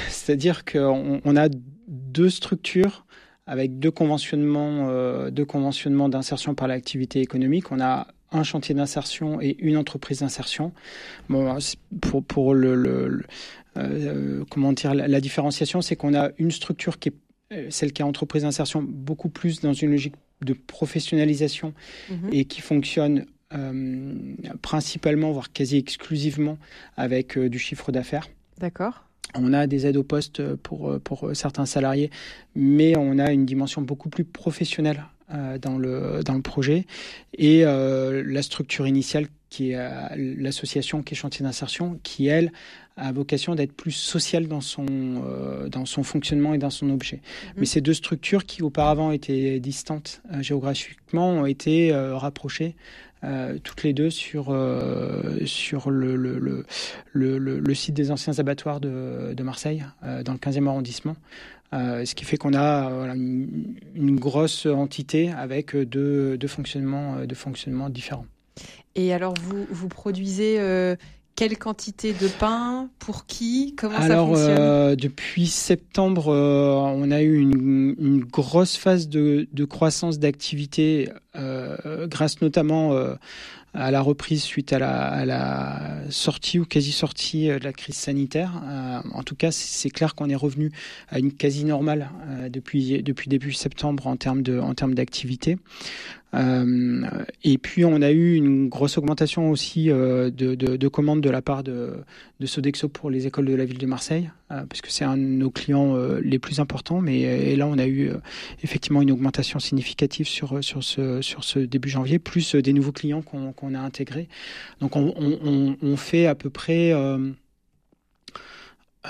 C'est-à-dire 0.08 0.64
qu'on 0.64 1.20
on 1.24 1.36
a 1.36 1.48
deux 1.88 2.30
structures 2.30 3.06
avec 3.46 3.78
deux 3.78 3.90
conventionnements, 3.90 5.30
deux 5.30 5.44
conventionnements 5.44 6.08
d'insertion 6.08 6.54
par 6.54 6.68
l'activité 6.68 7.20
économique. 7.20 7.72
On 7.72 7.80
a 7.80 8.08
un 8.32 8.42
chantier 8.42 8.74
d'insertion 8.74 9.40
et 9.40 9.56
une 9.60 9.76
entreprise 9.76 10.20
d'insertion. 10.20 10.72
Bon, 11.28 11.56
pour, 12.28 12.54
le, 12.54 13.22
euh, 13.76 14.44
comment 14.50 14.72
dire, 14.72 14.94
la, 14.94 15.20
différenciation, 15.20 15.80
c'est 15.80 15.96
qu'on 15.96 16.14
a 16.14 16.30
une 16.38 16.50
structure 16.50 16.98
qui 16.98 17.10
est 17.10 17.14
euh, 17.52 17.66
celle 17.70 17.92
qui 17.92 18.00
est 18.00 18.04
entreprise 18.04 18.42
d'insertion 18.42 18.82
beaucoup 18.82 19.28
plus 19.28 19.60
dans 19.60 19.74
une 19.74 19.90
logique 19.90 20.14
de 20.44 20.52
professionnalisation 20.54 21.74
Mhm. 22.10 22.28
et 22.32 22.44
qui 22.44 22.60
fonctionne 22.60 23.26
euh, 23.54 24.14
principalement, 24.62 25.30
voire 25.32 25.52
quasi 25.52 25.76
exclusivement 25.76 26.58
avec 26.96 27.36
euh, 27.36 27.48
du 27.50 27.58
chiffre 27.58 27.92
d'affaires. 27.92 28.28
D'accord. 28.58 29.04
On 29.34 29.52
a 29.52 29.66
des 29.66 29.86
aides 29.86 29.96
au 29.96 30.02
poste 30.02 30.54
pour, 30.56 30.98
pour 31.00 31.30
certains 31.34 31.66
salariés, 31.66 32.10
mais 32.54 32.96
on 32.96 33.18
a 33.18 33.32
une 33.32 33.46
dimension 33.46 33.80
beaucoup 33.82 34.08
plus 34.10 34.24
professionnelle 34.24 35.04
dans, 35.62 35.78
le, 35.78 36.20
dans 36.22 36.34
le 36.34 36.42
projet. 36.42 36.84
Et 37.38 37.62
la 37.62 38.42
structure 38.42 38.86
initiale 38.86 39.26
qui 39.52 39.72
est 39.72 40.16
l'association 40.16 41.02
qui 41.02 41.14
est 41.14 41.16
chantier 41.16 41.44
d'insertion, 41.44 41.98
qui 42.02 42.26
elle 42.26 42.52
a 42.96 43.12
vocation 43.12 43.54
d'être 43.54 43.72
plus 43.72 43.92
sociale 43.92 44.48
dans 44.48 44.60
son, 44.60 44.86
dans 45.70 45.86
son 45.86 46.02
fonctionnement 46.02 46.54
et 46.54 46.58
dans 46.58 46.70
son 46.70 46.90
objet. 46.90 47.16
Mhm. 47.16 47.52
Mais 47.58 47.66
ces 47.66 47.80
deux 47.80 47.94
structures 47.94 48.44
qui 48.44 48.62
auparavant 48.62 49.10
étaient 49.10 49.60
distantes 49.60 50.22
géographiquement 50.40 51.30
ont 51.30 51.46
été 51.46 51.92
rapprochées 51.94 52.74
euh, 53.24 53.58
toutes 53.62 53.84
les 53.84 53.92
deux 53.92 54.10
sur, 54.10 54.46
euh, 54.48 55.38
sur 55.46 55.90
le, 55.90 56.16
le, 56.16 56.64
le, 57.12 57.38
le, 57.38 57.74
site 57.74 57.94
des 57.94 58.10
anciens 58.10 58.36
abattoirs 58.40 58.80
de, 58.80 59.32
de 59.32 59.42
Marseille, 59.44 59.84
euh, 60.02 60.24
dans 60.24 60.32
le 60.32 60.38
15e 60.38 60.66
arrondissement. 60.66 61.14
ce 61.72 62.14
qui 62.16 62.24
fait 62.24 62.36
qu'on 62.36 62.52
a 62.52 62.90
voilà, 62.90 63.14
une, 63.14 63.76
une, 63.94 64.18
grosse 64.18 64.66
entité 64.66 65.30
avec 65.30 65.76
deux, 65.76 66.36
deux, 66.36 66.48
fonctionnements, 66.48 67.24
deux 67.24 67.36
fonctionnements 67.36 67.90
différents. 67.90 68.26
Et 68.94 69.12
alors, 69.12 69.34
vous, 69.42 69.66
vous 69.70 69.88
produisez 69.88 70.58
quelle 71.34 71.56
quantité 71.56 72.12
de 72.12 72.28
pain? 72.28 72.90
Pour 72.98 73.26
qui? 73.26 73.74
Comment 73.76 73.96
Alors, 73.96 74.28
ça 74.28 74.34
fonctionne? 74.34 74.58
euh, 74.58 74.96
Depuis 74.96 75.46
septembre, 75.46 76.28
euh, 76.28 76.74
on 76.74 77.10
a 77.10 77.22
eu 77.22 77.38
une, 77.38 77.94
une 77.98 78.24
grosse 78.24 78.76
phase 78.76 79.08
de, 79.08 79.48
de 79.52 79.64
croissance 79.64 80.18
d'activité, 80.18 81.08
euh, 81.36 82.06
grâce 82.06 82.42
notamment 82.42 82.92
euh, 82.92 83.14
à 83.72 83.90
la 83.90 84.02
reprise 84.02 84.42
suite 84.42 84.74
à 84.74 84.78
la, 84.78 84.90
à 85.08 85.24
la 85.24 85.80
sortie 86.10 86.58
ou 86.58 86.66
quasi-sortie 86.66 87.48
de 87.48 87.64
la 87.64 87.72
crise 87.72 87.96
sanitaire. 87.96 88.62
en 89.14 89.22
tout 89.22 89.34
cas, 89.34 89.50
c'est 89.50 89.88
clair 89.88 90.14
qu'on 90.14 90.28
est 90.28 90.34
revenu 90.36 90.70
à 91.08 91.18
une 91.18 91.32
quasi 91.32 91.64
normale 91.64 92.10
depuis, 92.50 93.02
depuis 93.02 93.30
début 93.30 93.54
septembre 93.54 94.06
en 94.06 94.16
termes 94.16 94.42
de 94.42 94.60
en 94.60 94.74
termes 94.74 94.94
d'activité. 94.94 95.56
Euh, 96.34 97.02
et 97.44 97.58
puis 97.58 97.84
on 97.84 98.00
a 98.00 98.10
eu 98.10 98.34
une 98.34 98.68
grosse 98.68 98.96
augmentation 98.96 99.50
aussi 99.50 99.90
euh, 99.90 100.30
de, 100.30 100.54
de, 100.54 100.76
de, 100.76 100.88
commandes 100.88 101.20
de 101.20 101.28
la 101.28 101.42
part 101.42 101.62
de, 101.62 101.92
de 102.40 102.46
Sodexo 102.46 102.88
pour 102.88 103.10
les 103.10 103.26
écoles 103.26 103.44
de 103.44 103.54
la 103.54 103.66
ville 103.66 103.78
de 103.78 103.86
Marseille, 103.86 104.30
euh, 104.50 104.64
parce 104.64 104.80
que 104.80 104.90
c'est 104.90 105.04
un 105.04 105.18
de 105.18 105.22
nos 105.22 105.50
clients 105.50 105.94
les 106.22 106.38
plus 106.38 106.60
importants. 106.60 107.00
Mais 107.00 107.20
et 107.20 107.56
là 107.56 107.66
on 107.66 107.78
a 107.78 107.86
eu 107.86 108.12
effectivement 108.62 109.02
une 109.02 109.10
augmentation 109.10 109.58
significative 109.58 110.26
sur 110.26 110.62
ce 110.62 111.58
début 111.58 111.90
janvier, 111.90 112.18
plus 112.18 112.54
des 112.54 112.72
nouveaux 112.72 112.92
clients 112.92 113.22
qu'on 113.22 113.74
a 113.74 113.80
intégrés. 113.80 114.28
Donc 114.80 114.96
on, 114.96 115.96
fait 115.96 116.26
à 116.26 116.34
peu 116.34 116.50
près 116.50 116.92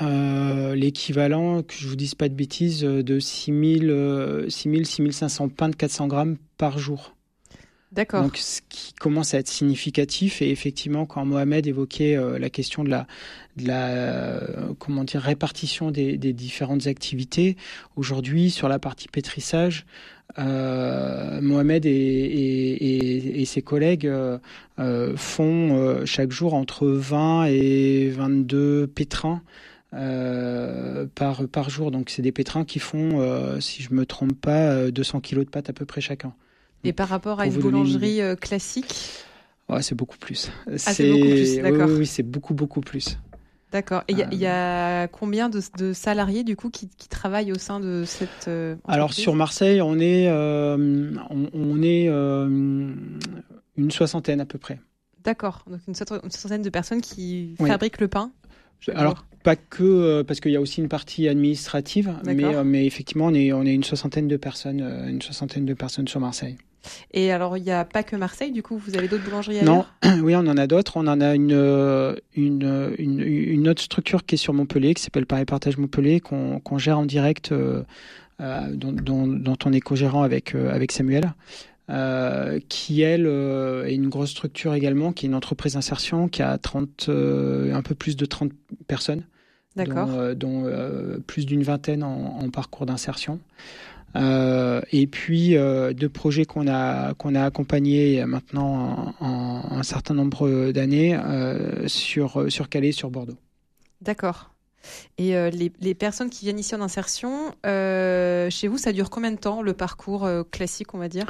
euh, 0.01 0.75
l'équivalent, 0.75 1.63
que 1.63 1.75
je 1.75 1.87
vous 1.87 1.97
dise 1.97 2.15
pas 2.15 2.29
de 2.29 2.35
bêtises, 2.35 2.81
de 2.83 3.21
6000, 3.21 4.47
6000, 4.49 4.87
6500 4.87 5.49
pains 5.51 5.69
de 5.69 5.77
400 5.77 6.09
grammes 6.09 6.37
par 6.63 6.79
jour. 6.79 7.17
D'accord. 7.91 8.23
Donc, 8.23 8.37
ce 8.37 8.61
qui 8.69 8.93
commence 8.93 9.35
à 9.35 9.39
être 9.39 9.49
significatif. 9.49 10.43
Et 10.43 10.51
effectivement, 10.53 11.07
quand 11.07 11.25
Mohamed 11.25 11.67
évoquait 11.67 12.17
euh, 12.17 12.39
la 12.39 12.51
question 12.51 12.85
de 12.85 12.89
la, 12.89 13.09
de 13.57 13.67
la 13.67 13.89
euh, 13.89 14.73
comment 14.79 15.03
dire, 15.03 15.23
répartition 15.23 15.91
des, 15.91 16.17
des 16.19 16.33
différentes 16.33 16.87
activités, 16.87 17.57
aujourd'hui, 17.97 18.53
sur 18.53 18.69
la 18.69 18.79
partie 18.79 19.09
pétrissage, 19.09 19.87
euh, 20.39 21.41
Mohamed 21.41 21.85
et, 21.85 21.91
et, 21.91 23.41
et, 23.41 23.45
ses 23.45 23.61
collègues 23.61 24.11
font 25.17 26.07
chaque 26.07 26.31
jour 26.31 26.55
entre 26.55 26.87
20 26.87 27.47
et 27.47 28.09
22 28.09 28.87
pétrins 28.87 29.43
euh, 29.95 31.07
par, 31.15 31.47
par 31.49 31.69
jour. 31.69 31.91
Donc 31.91 32.09
c'est 32.09 32.23
des 32.23 32.33
pétrins 32.33 32.65
qui 32.65 32.79
font, 32.79 33.21
euh, 33.21 33.61
si 33.61 33.83
je 33.83 33.93
me 33.93 34.07
trompe 34.07 34.33
pas, 34.33 34.91
200 34.91 35.19
euh, 35.19 35.21
kilos 35.21 35.45
de 35.45 35.51
pâte 35.51 35.69
à 35.69 35.75
peu 35.75 35.85
près 35.85 36.01
chacun. 36.01 36.33
Et 36.85 36.93
par 36.93 37.09
rapport 37.09 37.41
à 37.41 37.47
une 37.47 37.59
boulangerie 37.59 38.21
classique? 38.41 39.25
Ouais, 39.69 39.83
C'est 39.83 39.95
beaucoup 39.95 40.19
plus. 40.19 40.51
Ah, 40.67 40.77
c'est 40.77 41.09
beaucoup 41.09 41.29
plus, 41.29 41.59
d'accord. 41.59 41.89
Oui, 41.89 41.95
oui 41.99 42.07
c'est 42.07 42.23
beaucoup, 42.23 42.55
beaucoup 42.55 42.81
plus. 42.81 43.19
D'accord. 43.71 44.03
Et 44.09 44.13
il 44.13 44.39
y, 44.39 44.47
a 44.47 45.09
combien 45.09 45.49
de, 45.49 45.63
de, 45.79 45.95
salariés 45.95 46.45
du 46.45 46.57
coup 46.57 46.69
qui, 46.69 46.91
qui, 46.91 47.09
travaillent 47.09 47.53
au 47.53 47.59
sein 47.59 47.81
de 47.81 48.05
cette 48.05 48.51
Alors 48.87 49.15
sur 49.15 49.35
Marseille, 49.35 49.81
on 49.81 49.99
est, 49.99 50.31
on, 50.31 51.49
on, 51.55 51.83
est 51.83 52.07
une 52.07 53.91
soixantaine 53.91 54.41
à 54.41 54.45
peu 54.45 54.59
près. 54.59 54.79
D'accord. 55.25 55.65
Donc 55.67 55.81
une, 55.89 55.95
soixantaine 55.95 56.63
de 56.63 56.71
personnes 56.71 57.01
qui 57.01 57.55
fabriquent 57.59 58.01
le 58.01 58.09
pain? 58.09 58.33
Alors 58.95 59.25
pas 59.43 59.57
que 59.57 59.83
euh, 59.83 60.25
parce 60.25 60.41
qu'il 60.41 60.53
y 60.53 60.57
a 60.57 60.61
aussi 60.61 60.81
une 60.81 60.89
partie 60.89 61.29
administrative, 61.29 62.15
mais, 62.25 62.45
euh, 62.45 62.65
mais 62.65 62.87
effectivement 62.87 63.27
on 63.27 63.35
est 63.35 63.53
on 63.53 63.65
est 63.65 63.75
une 63.75 63.85
soixantaine 63.85 64.29
de 64.29 64.37
personnes, 64.37 64.81
euh, 64.81 65.09
une 65.09 65.21
soixantaine 65.21 65.67
de 65.67 65.75
personnes 65.75 66.09
sur 66.09 66.21
Marseille. 66.21 66.57
Et 67.13 67.31
alors 67.31 67.57
il 67.57 67.63
n'y 67.63 67.71
a 67.71 67.85
pas 67.85 68.03
que 68.03 68.17
Marseille, 68.17 68.53
du 68.53 68.63
coup 68.63 68.77
vous 68.77 68.97
avez 68.97 69.09
d'autres 69.09 69.25
boulangeries 69.25 69.59
ailleurs? 69.61 69.89
Non, 70.05 70.11
oui 70.23 70.35
on 70.37 70.47
en 70.47 70.57
a 70.57 70.67
d'autres. 70.67 70.97
On 70.97 71.07
en 71.07 71.21
a 71.21 71.35
une, 71.35 72.17
une, 72.35 72.95
une, 72.99 73.21
une, 73.21 73.69
autre 73.69 73.83
structure 73.83 74.25
qui 74.25 74.37
est 74.37 74.39
sur 74.39 74.53
Montpellier, 74.53 74.95
qui 74.95 75.03
s'appelle 75.03 75.27
Paris 75.27 75.45
Partage 75.45 75.77
Montpellier, 75.77 76.21
qu'on 76.21 76.79
gère 76.79 76.99
en 76.99 77.07
direct, 77.07 77.53
dont, 77.53 78.93
dont, 78.93 79.27
dont, 79.27 79.57
on 79.65 79.73
est 79.73 79.81
co-gérant 79.81 80.23
avec 80.23 80.55
avec 80.55 80.93
Samuel. 80.93 81.35
Euh, 81.91 82.61
qui 82.69 83.03
elle 83.03 83.27
euh, 83.27 83.85
est 83.87 83.95
une 83.95 84.09
grosse 84.09 84.31
structure 84.31 84.73
également, 84.73 85.13
qui 85.13 85.27
est 85.27 85.29
une 85.29 85.35
entreprise 85.35 85.75
d'insertion 85.75 86.29
qui 86.29 86.41
a 86.41 86.57
30, 86.57 87.07
euh, 87.09 87.75
un 87.75 87.83
peu 87.83 87.97
plus 87.97 88.17
de 88.17 88.25
30 88.25 88.53
personnes, 88.87 89.25
dont, 89.77 90.35
dont 90.35 90.71
plus 91.27 91.45
d'une 91.45 91.65
vingtaine 91.65 92.05
en, 92.05 92.39
en 92.39 92.51
parcours 92.51 92.87
d'insertion. 92.87 93.41
et 94.15 95.07
puis 95.11 95.57
deux 95.95 96.09
projets 96.09 96.45
qu'on 96.45 96.69
a 96.69 97.15
qu'on 97.15 97.35
a 97.35 97.43
accompagnés 97.43 98.25
maintenant 98.27 99.15
en, 99.19 99.27
en 99.27 99.79
un 99.79 99.83
certain 99.83 100.15
nombre 100.15 100.71
d'années 100.71 101.19
sur 101.87 102.47
sur 102.51 102.69
Calais, 102.69 102.93
sur 102.93 103.11
Bordeaux. 103.11 103.39
D'accord. 104.03 104.52
Et 105.19 105.37
euh, 105.37 105.51
les, 105.51 105.73
les, 105.81 105.95
personnes 105.95 106.31
qui 106.31 106.45
viennent 106.45 106.59
ici 106.59 106.75
en 106.75 106.81
insertion, 106.81 107.55
euh, 107.67 108.51
chez 108.51 108.69
vous, 108.69 108.79
ça 108.79 108.93
dure 108.93 109.11
combien 109.11 109.31
de 109.31 109.37
temps 109.37 109.63
le 109.63 109.73
parcours 109.75 110.25
euh, 110.25 110.43
classique, 110.43 110.95
on 110.95 110.99
va 110.99 111.09
dire? 111.09 111.27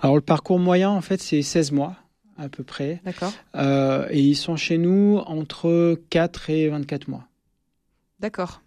Alors 0.00 0.16
le 0.16 0.22
parcours 0.22 0.58
moyen, 0.58 0.90
en 0.90 1.00
fait, 1.00 1.20
c'est 1.20 1.42
16 1.42 1.72
mois 1.72 1.96
à 2.36 2.48
peu 2.48 2.64
près. 2.64 3.00
D'accord. 3.04 3.32
et 4.10 4.20
ils 4.20 4.34
sont 4.34 4.56
chez 4.56 4.76
nous 4.76 5.18
entre 5.26 6.00
4 6.10 6.50
et 6.50 6.68
24 6.68 7.08
mois. 7.08 7.28
D'accord. 8.18 8.60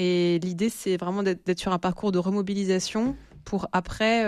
Et 0.00 0.40
l'idée, 0.42 0.68
c'est 0.68 0.96
vraiment 0.96 1.22
d'être 1.22 1.58
sur 1.58 1.72
un 1.72 1.78
parcours 1.78 2.10
de 2.10 2.18
remobilisation 2.18 3.14
pour 3.44 3.68
après, 3.70 4.24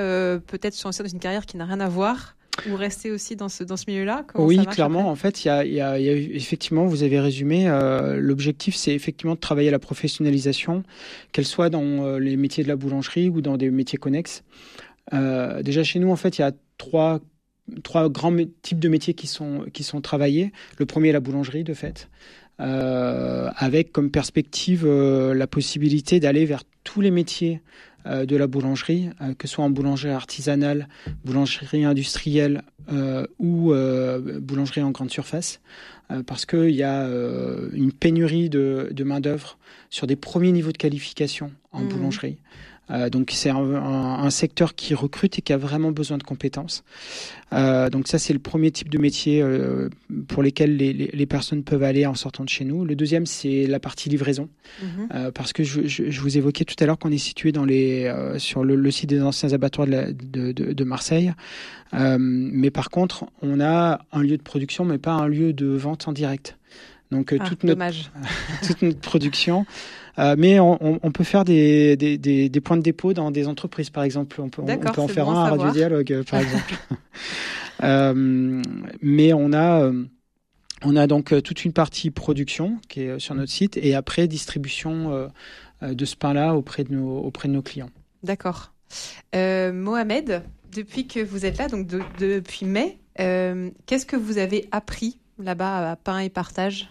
peut-être 0.46 0.74
se 0.74 0.84
lancer 0.86 1.02
dans 1.02 1.08
une 1.08 1.18
carrière 1.18 1.46
qui 1.46 1.56
n'a 1.56 1.64
rien 1.64 1.80
à 1.80 1.88
voir 1.88 2.36
ou 2.68 2.76
rester 2.76 3.10
aussi 3.10 3.36
dans 3.36 3.48
ce, 3.48 3.64
dans 3.64 3.76
ce 3.76 3.84
milieu-là? 3.88 4.24
Oui, 4.34 4.64
clairement. 4.66 5.10
En 5.10 5.16
fait, 5.16 5.44
il 5.44 5.48
y 5.48 5.50
a, 5.50 5.64
y, 5.64 5.80
a, 5.80 5.98
y 5.98 6.08
a, 6.08 6.12
effectivement, 6.12 6.86
vous 6.86 7.02
avez 7.02 7.20
résumé, 7.20 7.68
euh, 7.68 8.18
l'objectif, 8.20 8.74
c'est 8.74 8.94
effectivement 8.94 9.34
de 9.34 9.40
travailler 9.40 9.68
à 9.68 9.72
la 9.72 9.78
professionnalisation, 9.78 10.82
qu'elle 11.32 11.44
soit 11.44 11.70
dans 11.70 11.82
euh, 11.82 12.18
les 12.18 12.36
métiers 12.36 12.62
de 12.64 12.68
la 12.68 12.76
boulangerie 12.76 13.28
ou 13.28 13.40
dans 13.40 13.56
des 13.56 13.70
métiers 13.70 13.98
connexes. 13.98 14.42
Euh, 15.12 15.62
déjà, 15.62 15.84
chez 15.84 15.98
nous, 15.98 16.10
en 16.10 16.16
fait, 16.16 16.38
il 16.38 16.40
y 16.40 16.44
a 16.44 16.52
trois, 16.78 17.20
trois 17.82 18.08
grands 18.08 18.36
types 18.62 18.80
de 18.80 18.88
métiers 18.88 19.14
qui 19.14 19.26
sont, 19.26 19.64
qui 19.72 19.82
sont 19.82 20.00
travaillés. 20.00 20.52
Le 20.78 20.86
premier 20.86 21.10
est 21.10 21.12
la 21.12 21.20
boulangerie, 21.20 21.64
de 21.64 21.74
fait. 21.74 22.08
Avec 22.58 23.92
comme 23.92 24.10
perspective 24.10 24.86
la 24.86 25.46
possibilité 25.46 26.20
d'aller 26.20 26.46
vers 26.46 26.62
tous 26.84 27.02
les 27.02 27.10
métiers 27.10 27.60
de 28.06 28.36
la 28.36 28.46
boulangerie, 28.46 29.10
euh, 29.20 29.34
que 29.34 29.46
ce 29.46 29.54
soit 29.54 29.64
en 29.64 29.70
boulangerie 29.70 30.12
artisanale, 30.12 30.88
boulangerie 31.24 31.84
industrielle 31.84 32.62
euh, 32.92 33.26
ou 33.38 33.72
boulangerie 34.40 34.82
en 34.82 34.90
grande 34.90 35.10
surface, 35.10 35.60
parce 36.26 36.46
qu'il 36.46 36.70
y 36.70 36.84
a 36.84 37.08
une 37.72 37.92
pénurie 37.92 38.48
de, 38.48 38.88
de 38.92 39.04
main-d'œuvre 39.04 39.58
sur 39.90 40.06
des 40.06 40.16
premiers 40.16 40.52
niveaux 40.52 40.72
de 40.72 40.76
qualification 40.76 41.50
en 41.72 41.80
mmh. 41.80 41.88
boulangerie. 41.88 42.38
Euh, 42.90 43.11
donc 43.11 43.31
c'est 43.33 43.51
un, 43.51 43.57
un, 43.57 44.25
un, 44.25 44.31
secteur 44.31 44.75
qui 44.75 44.94
recrute 44.94 45.38
et 45.38 45.42
qui 45.42 45.53
a 45.53 45.57
vraiment 45.57 45.90
besoin 45.90 46.18
de 46.18 46.22
compétences. 46.22 46.85
Euh, 47.53 47.90
donc 47.90 48.07
ça 48.07 48.18
c'est 48.18 48.33
le 48.33 48.38
premier 48.38 48.70
type 48.70 48.90
de 48.90 48.99
métier 48.99 49.42
euh, 49.42 49.88
pour 50.29 50.42
lesquels 50.42 50.77
les, 50.77 50.92
les, 50.92 51.11
les, 51.12 51.27
personnes 51.27 51.64
peuvent 51.64 51.83
aller 51.83 52.07
en 52.07 52.14
sortant 52.14 52.44
de 52.44 52.49
chez 52.49 52.64
nous. 52.64 52.85
Le 52.85 52.94
deuxième 52.94 53.27
c'est 53.27 53.66
la 53.66 53.81
partie 53.81 54.09
livraison, 54.09 54.49
mhm. 54.83 55.33
parce 55.33 55.53
que 55.53 55.64
je, 55.64 55.87
je, 55.87 56.11
je, 56.11 56.20
vous 56.20 56.38
évoquais 56.38 56.64
tout 56.64 56.77
à 56.79 56.87
l'heure 56.87 56.99
qu'on 56.99 57.11
est 57.11 57.18
situé 57.18 57.51
dans 57.51 57.64
les 57.64 58.12
sur 58.38 58.62
le, 58.62 58.77
le, 58.77 58.90
site 58.90 59.11
des 59.11 59.22
anciens 59.22 59.53
abattoirs 59.53 59.87
de, 59.87 59.92
la, 59.92 60.12
de, 60.12 60.53
de, 60.53 60.72
de 60.72 60.85
Marseille, 60.85 61.33
mais 61.92 62.70
par 62.70 62.90
contre 62.90 63.27
on 63.42 63.61
a 63.61 64.01
un 64.12 64.22
lieu 64.22 64.37
de 64.37 64.42
production 64.42 64.85
mais 64.85 64.99
pas 64.99 65.12
un 65.12 65.27
lieu 65.27 65.53
de 65.53 65.66
vente 65.66 66.07
en 66.07 66.12
direct. 66.12 66.57
Donc 67.11 67.35
ah, 67.38 67.44
toute, 67.49 67.64
notre, 67.64 67.81
toute 68.66 68.83
notre 68.83 69.01
production 69.01 69.66
mais 70.18 70.61
on, 70.61 70.98
on, 71.02 71.11
peut 71.11 71.24
faire 71.24 71.44
des, 71.44 71.96
des, 71.96 72.18
des, 72.18 72.48
des, 72.48 72.61
points 72.61 72.76
de 72.76 72.83
dépôt 72.83 73.12
dans 73.12 73.31
des 73.31 73.48
entreprises, 73.48 73.90
par 73.90 74.05
exemple. 74.05 74.40
On 74.40 74.48
peut, 74.48 74.62
on 74.62 74.79
peut 74.79 75.00
en 75.00 75.09
faire 75.09 75.29
un 75.29 75.44
à 75.44 75.50
Radio 75.50 75.70
Dialogue, 75.70 76.22
par 76.31 76.40
exemple. 76.42 76.74
euh, 77.83 78.62
mais 79.02 79.33
on 79.33 79.52
a, 79.52 79.83
euh, 79.83 80.05
On 80.85 80.96
a 80.96 81.07
donc 81.07 81.42
toute 81.42 81.64
une 81.64 81.72
partie 81.72 82.11
production 82.11 82.79
qui 82.88 83.02
est 83.02 83.18
sur 83.18 83.35
notre 83.35 83.52
site 83.52 83.76
et 83.76 83.94
après 83.94 84.26
distribution 84.26 85.31
de 85.83 86.05
ce 86.05 86.16
pain-là 86.16 86.55
auprès 86.55 86.85
de 86.85 86.94
nos, 86.94 87.18
auprès 87.18 87.48
de 87.48 87.52
nos 87.52 87.62
clients. 87.62 87.90
D'accord. 88.22 88.72
Mohamed, 89.35 90.42
depuis 90.74 91.07
que 91.07 91.20
vous 91.20 91.44
êtes 91.44 91.59
là, 91.59 91.68
donc 91.68 91.87
depuis 91.87 92.64
mai, 92.64 92.98
qu'est-ce 93.16 94.07
que 94.07 94.16
vous 94.16 94.38
avez 94.38 94.66
appris 94.70 95.18
là-bas 95.38 95.90
à 95.90 95.96
Pain 95.96 96.20
et 96.20 96.31
Partage? 96.31 96.88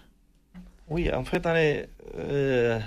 Oui, 0.87 1.11
en 1.11 1.23
fait, 1.23 1.43
euh, 1.45 2.79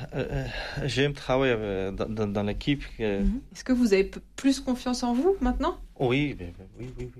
j'aime 0.84 1.14
travailler 1.14 1.90
dans, 1.92 2.26
dans, 2.28 2.42
l'équipe. 2.44 2.84
Mhm. 2.98 3.40
Est-ce 3.52 3.64
que 3.64 3.72
vous 3.72 3.92
avez 3.92 4.10
plus 4.36 4.60
confiance 4.60 5.02
en 5.02 5.14
vous 5.14 5.36
maintenant? 5.40 5.78
Oui, 5.98 6.36
oui, 6.38 6.46
oui, 6.78 6.90
oui, 6.98 7.10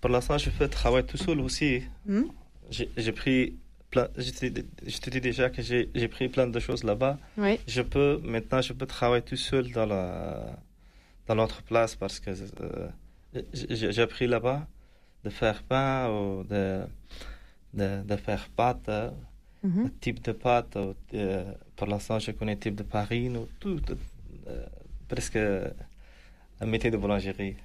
Pour 0.00 0.10
l'instant, 0.10 0.36
je 0.36 0.50
fais 0.50 0.68
travailler 0.68 1.06
tout 1.06 1.16
seul 1.16 1.40
aussi. 1.40 1.82
Mhm. 2.06 2.26
J'ai 2.70 3.12
pris 3.12 3.56
plein, 3.90 4.08
je 4.16 4.98
te 4.98 5.10
dis 5.10 5.20
déjà 5.20 5.48
que 5.48 5.62
j'ai 5.62 6.08
pris 6.08 6.28
plein 6.28 6.48
de 6.48 6.58
choses 6.58 6.82
là-bas. 6.82 7.18
Oui. 7.38 7.60
Je 7.68 7.82
peux, 7.82 8.20
maintenant, 8.24 8.60
je 8.60 8.72
peux 8.72 8.86
travailler 8.86 9.22
tout 9.22 9.36
seul 9.36 9.70
dans 9.70 9.86
la 9.86 10.58
dans 11.26 11.34
l'autre 11.34 11.62
place 11.62 11.96
parce 11.96 12.20
que 12.20 12.30
euh, 12.30 12.88
j'ai 13.52 14.00
appris 14.02 14.26
là-bas 14.26 14.66
de 15.24 15.30
faire 15.30 15.62
pain 15.62 16.08
ou 16.08 16.44
de, 16.44 16.82
de, 17.74 18.02
de 18.02 18.16
faire 18.16 18.48
pâte, 18.48 18.88
mm 19.66 19.90
type 20.00 20.22
de 20.22 20.32
pâte. 20.32 20.76
Euh, 20.76 21.44
pour 21.76 21.86
l'instant, 21.86 22.18
je 22.18 22.30
connais 22.32 22.56
type 22.56 22.74
de 22.74 22.82
farine, 22.84 23.36
ou 23.36 23.48
tout, 23.60 23.80
euh, 24.48 24.66
presque 25.08 25.38
un 26.60 26.66
métier 26.66 26.90
de 26.90 26.96
boulangerie. 26.96 27.56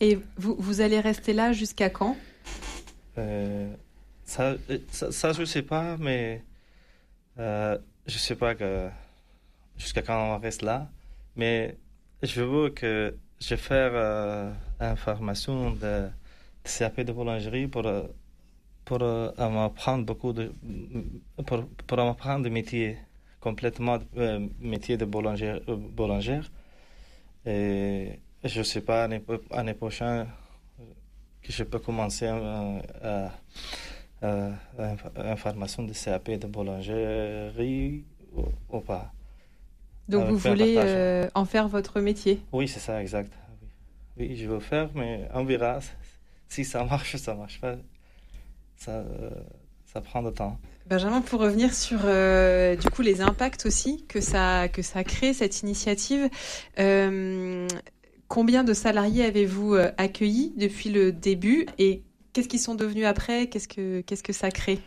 Et 0.00 0.18
vous, 0.36 0.54
vous 0.58 0.80
allez 0.80 1.00
rester 1.00 1.32
là 1.32 1.52
jusqu'à 1.52 1.90
quand? 1.90 2.16
Ça, 4.24 4.56
ça, 4.92 5.32
je 5.32 5.40
ne 5.40 5.46
sais 5.46 5.62
pas, 5.62 5.96
mais 5.96 6.42
je 7.36 8.14
ne 8.14 8.18
sais 8.26 8.36
pas 8.36 8.54
que, 8.54 8.88
jusqu'à 9.76 10.02
quand 10.02 10.36
on 10.36 10.38
reste 10.38 10.62
là. 10.62 10.88
Mais 11.34 11.76
je 12.22 12.42
veux 12.42 12.70
que 12.70 13.14
je 13.40 13.54
faire 13.54 13.92
euh, 13.94 14.52
une 14.80 14.96
formation 14.96 15.70
de, 15.70 16.08
CAP 16.64 17.00
de 17.00 17.12
boulangerie 17.12 17.68
pour, 17.68 17.86
euh, 17.86 18.02
pour 18.88 19.02
euh, 19.02 19.30
m'apprendre 19.38 20.06
beaucoup 20.06 20.32
de, 20.32 20.50
pour, 21.46 21.66
pour 21.86 21.98
m'apprendre 21.98 22.44
de 22.44 22.48
métier, 22.48 22.96
complètement 23.38 23.98
métier 24.60 24.96
de 24.96 25.04
boulanger, 25.04 25.60
boulangère. 25.98 26.50
Et 27.44 28.18
je 28.42 28.60
ne 28.60 28.64
sais 28.64 28.80
pas, 28.80 29.06
l'année 29.06 29.74
prochaine, 29.74 30.26
que 31.42 31.52
je 31.52 31.64
peux 31.64 31.78
commencer 31.78 32.28
à, 32.28 33.30
une 34.22 35.36
formation 35.36 35.82
de 35.82 35.92
CAP 35.92 36.30
de 36.30 36.46
boulangerie 36.46 38.04
ou 38.70 38.80
pas. 38.80 39.12
Donc 40.08 40.30
vous 40.30 40.38
voulez 40.38 40.76
euh, 40.78 41.28
en 41.34 41.44
faire 41.44 41.68
votre 41.68 42.00
métier? 42.00 42.40
Oui, 42.52 42.66
c'est 42.66 42.80
ça, 42.80 43.02
exact. 43.02 43.34
Oui. 44.16 44.34
je 44.34 44.48
veux 44.48 44.60
faire, 44.60 44.88
mais 44.94 45.28
on 45.34 45.44
verra. 45.44 45.80
Si 46.48 46.64
ça 46.64 46.82
marche, 46.84 47.16
ça 47.16 47.34
marche 47.34 47.60
pas. 47.60 47.76
Ça, 48.78 48.92
euh, 48.92 49.30
ça 49.84 50.00
prend 50.00 50.22
du 50.22 50.32
temps. 50.32 50.58
Benjamin, 50.86 51.20
pour 51.20 51.40
revenir 51.40 51.74
sur 51.74 52.00
euh, 52.04 52.76
du 52.76 52.88
coup 52.88 53.02
les 53.02 53.20
impacts 53.20 53.66
aussi 53.66 54.06
que 54.06 54.20
ça 54.20 54.68
que 54.68 54.80
ça 54.80 55.04
crée 55.04 55.34
cette 55.34 55.60
initiative, 55.62 56.30
combien 58.28 58.64
de 58.64 58.72
salariés 58.72 59.24
avez-vous 59.24 59.74
accueillis 59.98 60.54
depuis 60.56 60.90
le 60.90 61.12
début 61.12 61.66
et 61.78 62.02
qu'est-ce 62.32 62.48
qu'ils 62.48 62.60
sont 62.60 62.74
devenus 62.74 63.04
après? 63.04 63.48
Qu'est-ce 63.48 63.68
que 63.68 64.00
qu'est-ce 64.00 64.22
que 64.22 64.32
ça 64.32 64.50
crée? 64.50 64.78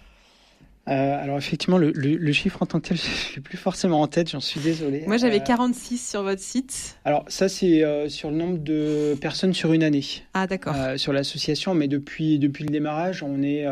Euh, 0.88 1.24
alors 1.24 1.38
effectivement, 1.38 1.78
le, 1.78 2.32
chiffre 2.32 2.64
en 2.64 2.66
tant 2.66 2.80
que 2.80 2.90
tel, 2.90 2.98
je 3.34 3.40
ne 3.40 3.44
plus 3.44 3.58
forcément 3.58 4.02
en 4.02 4.08
tête, 4.08 4.30
j'en 4.30 4.40
suis 4.40 4.60
désolé. 4.60 5.04
Moi 5.06 5.18
j'avais 5.18 5.42
46 5.42 5.94
euh, 5.94 5.98
sur 5.98 6.24
votre 6.24 6.42
site. 6.42 6.98
Alors 7.06 7.24
ça 7.28 7.50
c'est 7.50 7.84
euh, 7.84 8.10
sur 8.10 8.32
le 8.32 8.38
nombre 8.38 8.58
de 8.58 9.16
personnes 9.22 9.54
sur 9.54 9.74
une 9.74 9.84
année. 9.84 10.04
Ah 10.34 10.48
d'accord. 10.48 10.76
sur 10.98 11.14
l'association, 11.14 11.74
mais 11.76 11.88
depuis, 11.88 12.40
depuis 12.40 12.64
le 12.64 12.72
démarrage, 12.72 13.22
on 13.22 13.44
est, 13.44 13.68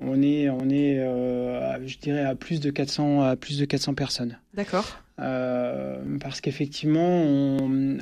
on 0.00 0.22
est, 0.22 0.48
on 0.48 0.70
est 0.70 0.96
je 1.86 1.98
dirais, 1.98 2.24
à 2.24 2.34
plus 2.34 2.60
de 2.60 2.70
400, 2.70 3.22
à 3.22 3.36
plus 3.36 3.58
de 3.58 3.64
400 3.66 3.94
personnes. 3.94 4.38
D'accord. 4.54 4.86
parce 5.16 6.40
qu'effectivement, 6.40 7.06
on, 7.06 7.98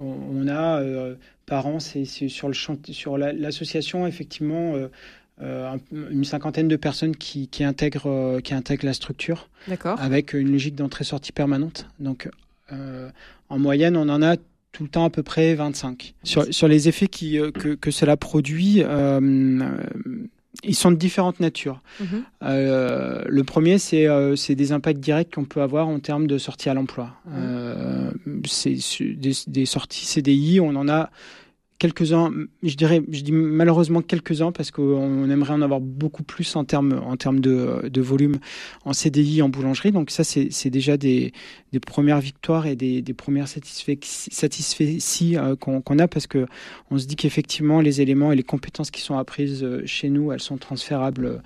on, 0.00 0.48
a 0.48 0.82
par 1.44 1.66
an, 1.66 1.78
c'est 1.78 2.06
sur, 2.06 2.48
le 2.48 2.54
sur 2.54 3.18
l'association, 3.18 4.06
effectivement 4.06 4.74
euh, 5.40 5.76
une 5.92 6.24
cinquantaine 6.24 6.66
de 6.66 6.76
personnes 6.76 7.14
qui, 7.14 7.46
qui, 7.48 7.62
intègrent, 7.62 8.10
euh, 8.10 8.40
qui 8.40 8.54
intègrent 8.54 8.86
la 8.86 8.92
structure 8.92 9.48
avec 9.84 10.32
une 10.32 10.50
logique 10.50 10.74
d'entrée-sortie 10.74 11.32
permanente. 11.32 11.86
Donc, 12.00 12.28
euh, 12.72 13.08
en 13.48 13.58
moyenne, 13.58 13.96
on 13.96 14.08
en 14.08 14.20
a 14.20 14.36
tout 14.72 14.82
le 14.82 14.88
temps 14.88 15.04
à 15.04 15.10
peu 15.10 15.22
près 15.22 15.54
25. 15.54 16.14
Sur, 16.24 16.52
sur 16.52 16.66
les 16.66 16.88
effets 16.88 17.06
qui, 17.06 17.38
que, 17.54 17.74
que, 17.74 17.90
cela 17.90 18.16
produit, 18.16 18.82
ils 20.64 20.74
sont 20.74 20.90
de 20.90 20.96
différentes 20.96 21.40
natures. 21.40 21.82
Mhm. 22.00 22.24
le 22.42 23.42
premier, 23.42 23.78
c'est 23.78 24.54
des 24.54 24.72
impacts 24.72 25.00
directs 25.00 25.34
qu'on 25.34 25.44
peut 25.44 25.62
avoir 25.62 25.88
en 25.88 26.00
termes 26.00 26.26
de 26.26 26.36
sortie 26.36 26.68
à 26.68 26.74
l'emploi. 26.74 27.14
c'est 28.44 28.76
des, 29.00 29.32
des, 29.46 29.66
sorties 29.66 30.04
CDI, 30.04 30.60
on 30.60 30.74
en 30.74 30.88
a 30.88 31.10
quelques-uns, 31.78 32.32
je 32.62 32.74
dirais, 32.74 33.02
je 33.10 33.22
dis 33.22 33.32
malheureusement 33.32 34.02
quelques-uns 34.02 34.52
parce 34.52 34.70
qu'on 34.70 35.30
aimerait 35.30 35.52
en 35.52 35.62
avoir 35.62 35.80
beaucoup 35.80 36.22
plus 36.22 36.56
en 36.56 36.64
termes 36.64 37.00
en 37.04 37.16
termes 37.16 37.40
de, 37.40 37.88
de 37.88 38.00
volume 38.00 38.38
en 38.84 38.92
CDI, 38.92 39.42
en 39.42 39.48
boulangerie. 39.48 39.92
Donc 39.92 40.10
ça, 40.10 40.24
c'est 40.24 40.70
déjà 40.70 40.96
des, 40.96 41.32
des, 41.72 41.80
premières 41.80 42.20
victoires 42.20 42.66
et 42.66 42.74
des, 42.76 43.00
des 43.02 43.14
premières 43.14 43.48
satisfaities 43.48 45.36
euh, 45.36 45.56
qu'on 45.56 45.98
a 45.98 46.08
parce 46.08 46.26
que 46.26 46.46
on 46.90 46.98
se 46.98 47.06
dit 47.06 47.16
qu'effectivement 47.16 47.80
les 47.80 48.00
éléments 48.00 48.32
et 48.32 48.36
les 48.36 48.42
compétences 48.42 48.90
qui 48.90 49.00
sont 49.00 49.16
apprises 49.16 49.62
euh, 49.62 49.82
chez 49.86 50.10
nous, 50.10 50.32
elles 50.32 50.40
sont 50.40 50.58
transférables 50.58 51.42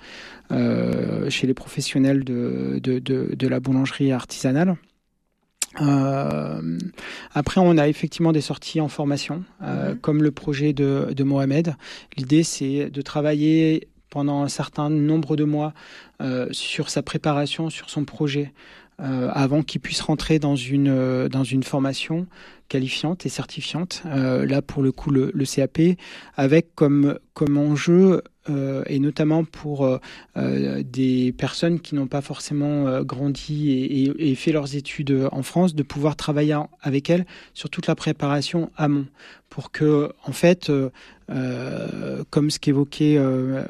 euh, 0.51 1.29
chez 1.29 1.45
les 1.47 1.53
professionnels 1.53 2.23
de, 2.23 2.79
de, 2.81 2.99
de, 2.99 3.35
de 3.35 3.47
la 3.47 3.59
boulangerie 3.59 4.11
artisanale. 4.11 4.77
Euh, 5.81 6.77
après, 7.33 7.59
on 7.61 7.77
a 7.77 7.87
effectivement 7.87 8.31
des 8.31 8.41
sorties 8.41 8.81
en 8.81 8.87
formation, 8.87 9.43
euh, 9.61 9.91
mhm. 9.91 9.99
comme 9.99 10.23
le 10.23 10.31
projet 10.31 10.73
de, 10.73 11.13
de 11.15 11.23
Mohamed. 11.23 11.75
L'idée, 12.17 12.43
c'est 12.43 12.89
de 12.89 13.01
travailler 13.01 13.87
pendant 14.09 14.43
un 14.43 14.47
certain 14.47 14.89
nombre 14.89 15.35
de 15.35 15.43
mois 15.43 15.73
euh, 16.21 16.47
sur 16.51 16.89
sa 16.89 17.01
préparation, 17.01 17.69
sur 17.69 17.89
son 17.89 18.05
projet, 18.05 18.53
avant 18.99 19.63
qu'il 19.63 19.81
puisse 19.81 19.99
rentrer 19.99 20.39
dans 20.39 20.55
une, 20.55 21.27
dans 21.27 21.43
une 21.43 21.63
formation 21.63 22.25
qualifiante 22.73 23.27
et 23.27 23.29
certifiante. 23.29 24.01
Euh, 24.07 24.47
là, 24.47 24.63
pour 24.63 24.81
le 24.81 24.91
coup, 24.91 25.11
le, 25.11 25.31
CAP, 25.45 25.95
avec 26.35 26.73
comme, 26.73 27.19
comme 27.35 27.59
enjeu 27.59 28.23
euh, 28.49 28.83
et 28.87 28.97
notamment 28.97 29.43
pour 29.43 29.85
euh, 29.85 30.83
des 30.83 31.33
personnes 31.33 31.79
qui 31.79 31.93
n'ont 31.93 32.07
pas 32.07 32.21
forcément 32.21 33.03
grandi 33.03 34.15
et, 34.17 34.33
fait 34.33 34.51
leurs 34.51 34.75
études 34.75 35.29
en 35.31 35.43
France, 35.43 35.75
de 35.75 35.83
pouvoir 35.83 36.15
travailler 36.15 36.57
avec 36.81 37.11
elles 37.11 37.27
sur 37.53 37.69
toute 37.69 37.85
la 37.85 37.93
préparation 37.93 38.71
amont, 38.75 39.05
pour 39.49 39.71
que, 39.71 40.11
en 40.25 40.31
fait, 40.31 40.71
comme 42.31 42.49
ce 42.49 42.57
qu'évoquait 42.57 43.19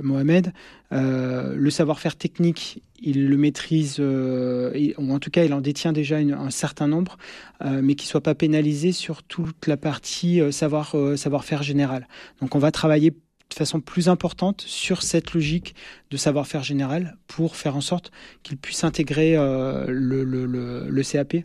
Mohamed, 0.02 0.54
le 0.92 1.70
savoir-faire 1.70 2.16
technique, 2.16 2.82
il 3.06 3.28
le 3.28 3.36
maîtrise, 3.36 4.00
ou 4.00 5.14
en 5.14 5.20
tout 5.20 5.30
cas, 5.30 5.44
il 5.44 5.54
en 5.54 5.60
détient 5.60 5.92
déjà 5.92 6.18
un 6.18 6.50
certain 6.50 6.88
nombre, 6.88 7.18
mais 7.62 7.96
qui 7.96 8.08
soit 8.08 8.22
pas 8.22 8.34
pénalisé 8.34 8.93
sur 8.94 9.24
toute 9.24 9.68
la 9.68 9.78
partie 9.78 10.42
savoir 10.52 10.96
savoir-faire 11.16 11.64
général. 11.64 12.08
Donc, 12.42 12.56
on 12.56 12.60
va 12.60 12.72
travailler 12.72 13.14
de 13.54 13.58
façon 13.58 13.80
plus 13.80 14.10
importante 14.10 14.62
sur 14.62 15.04
cette 15.04 15.34
logique 15.34 15.76
de 16.10 16.18
savoir-faire 16.18 16.64
général 16.64 17.18
pour 17.28 17.56
faire 17.56 17.76
en 17.76 17.82
sorte 17.82 18.12
qu'il 18.42 18.58
puisse 18.58 18.84
intégrer 18.84 19.36
euh, 19.36 19.86
le, 19.88 21.04
CAP 21.04 21.36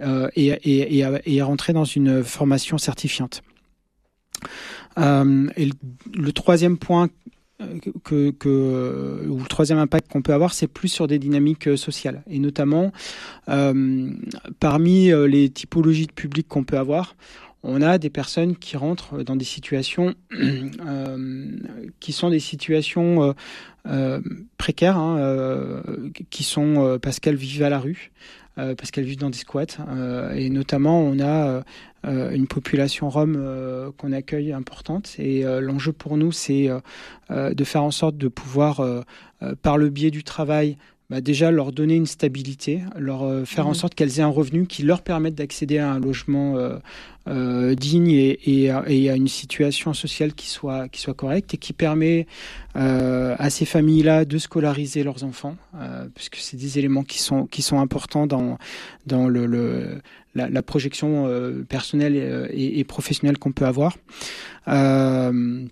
euh, 0.00 0.28
et, 0.36 1.00
et, 1.36 1.42
rentrer 1.42 1.72
dans 1.72 1.84
une 1.84 2.22
formation 2.22 2.78
certifiante. 2.78 3.42
Euh, 4.98 5.48
et 5.56 5.70
le, 6.14 6.32
troisième 6.32 6.78
point 6.78 7.08
que, 8.04 8.30
que, 8.30 9.26
ou 9.28 9.38
le 9.38 9.46
troisième 9.46 9.78
impact 9.78 10.10
qu'on 10.10 10.22
peut 10.22 10.32
avoir, 10.34 10.52
c'est 10.52 10.66
plus 10.66 10.88
sur 10.88 11.06
des 11.06 11.18
dynamiques 11.18 11.76
sociales. 11.76 12.22
Et 12.28 12.38
notamment, 12.38 12.92
parmi 14.60 15.10
les 15.28 15.48
typologies 15.50 16.06
de 16.06 16.12
public 16.12 16.46
qu'on 16.48 16.64
peut 16.64 16.78
avoir, 16.78 17.16
on 17.68 17.82
a 17.82 17.98
des 17.98 18.10
personnes 18.10 18.56
qui 18.56 18.76
rentrent 18.76 19.22
dans 19.22 19.36
des 19.36 19.44
situations 19.44 20.14
qui 22.00 22.12
sont 22.12 22.30
des 22.30 22.40
situations 22.40 23.34
précaires, 24.56 24.96
hein, 24.96 25.82
qui 26.30 26.44
sont 26.44 26.98
parce 27.02 27.20
qu'elles 27.20 27.36
vivent 27.36 27.62
à 27.62 27.70
la 27.70 27.78
rue. 27.78 28.12
Euh, 28.58 28.74
parce 28.74 28.90
qu'elles 28.90 29.04
vivent 29.04 29.18
dans 29.18 29.28
des 29.28 29.36
squats. 29.36 29.66
Euh, 29.86 30.32
et 30.32 30.48
notamment, 30.48 31.02
on 31.02 31.20
a 31.20 31.62
euh, 32.06 32.30
une 32.30 32.46
population 32.46 33.10
rome 33.10 33.92
qu'on 33.98 34.12
accueille 34.12 34.52
importante. 34.52 35.14
Et 35.18 35.42
l'enjeu 35.42 35.92
pour 35.92 36.16
nous, 36.16 36.32
c'est 36.32 36.70
de 37.30 37.64
faire 37.64 37.82
en 37.82 37.90
sorte 37.90 38.16
de 38.16 38.28
pouvoir, 38.28 38.82
par 39.62 39.76
le 39.76 39.90
biais 39.90 40.10
du 40.10 40.24
travail, 40.24 40.78
bah 41.08 41.20
déjà 41.20 41.52
leur 41.52 41.70
donner 41.70 41.94
une 41.94 42.06
stabilité, 42.06 42.82
leur 42.96 43.22
euh, 43.22 43.44
faire 43.44 43.66
en 43.66 43.70
mhm. 43.70 43.76
sorte 43.76 43.94
qu'elles 43.94 44.18
aient 44.18 44.24
un 44.24 44.28
revenu 44.28 44.66
qui 44.66 44.82
leur 44.82 45.02
permette 45.02 45.36
d'accéder 45.36 45.78
à 45.78 45.92
un 45.92 46.00
logement 46.00 46.56
euh, 46.56 46.78
euh, 47.28 47.76
digne 47.76 48.10
et, 48.10 48.30
et, 48.44 48.72
et, 48.88 49.10
à 49.10 49.14
une 49.14 49.28
situation 49.28 49.94
sociale 49.94 50.34
qui 50.34 50.48
soit, 50.48 50.88
qui 50.88 51.00
soit 51.00 51.14
correcte 51.14 51.54
et 51.54 51.58
qui 51.58 51.72
permet 51.72 52.26
à 52.74 53.50
ces 53.50 53.64
familles-là 53.64 54.24
de 54.26 54.36
scolariser 54.36 55.02
leurs 55.02 55.24
enfants, 55.24 55.56
puisque 56.14 56.36
c'est 56.36 56.58
des 56.58 56.78
éléments 56.78 57.04
qui 57.04 57.18
sont, 57.18 57.46
qui 57.46 57.62
sont 57.62 57.80
importants 57.80 58.26
dans, 58.26 58.58
dans 59.06 59.28
le, 59.28 59.46
le 59.46 60.02
la, 60.34 60.50
la, 60.50 60.62
projection 60.62 61.26
personnelle 61.70 62.50
et, 62.52 62.78
et 62.78 62.84
professionnelle 62.84 63.38
qu'on 63.38 63.52
peut 63.52 63.64
avoir. 63.64 63.96
on 64.66 65.68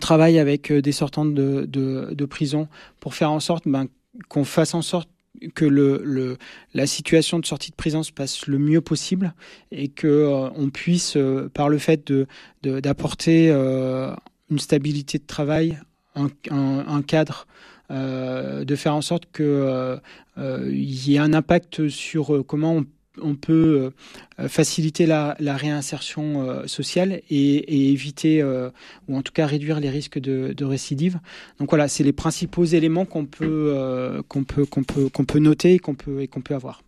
travaille 0.00 0.40
avec 0.40 0.72
des 0.72 0.92
sortantes 0.92 1.32
de, 1.32 1.64
de, 1.64 2.08
de 2.12 2.24
prison 2.24 2.66
pour 2.98 3.14
faire 3.14 3.30
en 3.30 3.40
sorte 3.40 3.68
ben, 3.68 3.86
qu'on 4.28 4.44
fasse 4.44 4.74
en 4.74 4.82
sorte 4.82 5.08
que 5.54 5.64
le, 5.64 6.36
la 6.74 6.86
situation 6.86 7.38
de 7.38 7.46
sortie 7.46 7.70
de 7.70 7.76
prison 7.76 8.02
se 8.02 8.12
passe 8.12 8.46
le 8.46 8.58
mieux 8.58 8.80
possible 8.80 9.34
et 9.70 9.88
que 9.88 10.06
euh, 10.06 10.50
on 10.56 10.70
puisse, 10.70 11.16
euh, 11.16 11.50
par 11.52 11.68
le 11.68 11.78
fait 11.78 12.06
de 12.06 12.26
d'apporter 12.62 13.50
euh, 13.50 14.14
une 14.50 14.58
stabilité 14.58 15.18
de 15.18 15.26
travail, 15.26 15.78
un, 16.16 17.02
cadre, 17.02 17.46
de 17.90 18.74
faire 18.74 18.94
en 18.94 19.02
sorte 19.02 19.26
que 19.30 19.98
il 20.38 21.08
y 21.08 21.16
ait 21.16 21.18
un 21.18 21.34
impact 21.34 21.88
sur 21.88 22.44
comment 22.46 22.76
on 22.76 22.86
on 23.22 23.34
peut 23.34 23.92
euh, 24.38 24.48
faciliter 24.48 25.06
la, 25.06 25.34
réinsertion 25.40 26.42
euh, 26.42 26.66
sociale 26.66 27.22
et, 27.30 27.92
éviter, 27.92 28.42
euh, 28.42 28.70
ou 29.08 29.16
en 29.16 29.22
tout 29.22 29.32
cas 29.32 29.46
réduire 29.46 29.80
les 29.80 29.90
risques 29.90 30.18
de, 30.18 30.64
récidive. 30.64 31.18
Donc 31.58 31.70
voilà, 31.70 31.88
c'est 31.88 32.04
les 32.04 32.12
principaux 32.12 32.64
éléments 32.64 33.04
qu'on 33.04 33.24
peut, 33.24 34.22
qu'on 34.28 34.44
peut, 34.44 34.66
qu'on 34.66 34.82
peut, 34.82 35.08
qu'on 35.08 35.24
peut 35.24 35.38
noter 35.38 35.74
et 35.74 35.78
qu'on 35.78 35.94
peut, 35.94 36.22
et 36.22 36.28
qu'on 36.28 36.40
peut 36.40 36.54
avoir. 36.54 36.82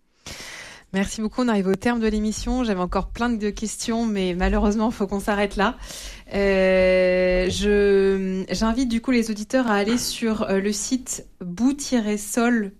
Merci 0.95 1.21
beaucoup. 1.21 1.43
On 1.43 1.49
arrive 1.49 1.69
au 1.69 1.75
terme 1.75 2.01
de 2.01 2.09
l'émission. 2.09 2.65
J'avais 2.65 2.81
encore 2.81 3.09
plein 3.09 3.29
de 3.29 3.51
questions, 3.51 4.07
mais 4.07 4.35
malheureusement, 4.35 4.89
il 4.89 4.95
faut 4.95 5.07
qu'on 5.07 5.21
s'arrête 5.21 5.57
là. 5.57 5.77
je, 6.33 8.45
j'invite 8.51 8.89
du 8.89 9.03
coup 9.03 9.11
les 9.11 9.31
auditeurs 9.31 9.67
à 9.69 9.75
aller 9.75 9.99
sur 9.99 10.47
le 10.49 10.73
site 10.73 11.27
bout-sol.eu 11.41 12.73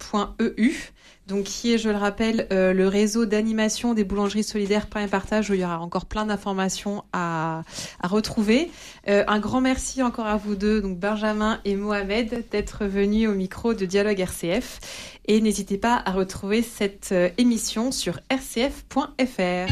donc 1.29 1.45
qui 1.45 1.75
est, 1.75 1.79
je 1.79 1.91
le 1.91 1.97
rappelle, 1.97 2.49
euh, 2.53 2.73
le 2.73 2.89
réseau 2.89 3.27
d'animation 3.27 3.93
des 3.93 4.03
boulangeries 4.03 4.43
solidaires 4.43 4.87
pain 4.87 5.05
et 5.05 5.07
partage 5.07 5.51
où 5.51 5.55
il 5.55 5.61
y 5.61 5.65
aura 5.65 5.79
encore 5.79 6.07
plein 6.07 6.25
d'informations 6.25 7.05
à, 7.13 7.63
retrouver. 8.03 8.71
Euh, 9.09 9.25
un 9.29 9.39
grand 9.39 9.61
merci 9.61 10.03
encore 10.03 10.27
à 10.27 10.37
vous 10.37 10.57
deux, 10.57 10.81
donc 10.81 10.99
Benjamin 10.99 11.61
et 11.67 11.77
Mohamed, 11.77 12.45
d'être 12.51 12.87
venus 12.87 13.29
au 13.29 13.35
micro 13.35 13.75
de 13.75 13.85
Dialogue 13.85 14.19
RCF. 14.19 14.81
Et 15.27 15.43
n'hésitez 15.43 15.77
pas 15.77 16.03
à 16.07 16.13
retrouver 16.13 16.63
cette 16.63 17.11
euh, 17.13 17.29
émission 17.37 17.93
sur 17.93 18.19
rcf.fr. 18.33 19.71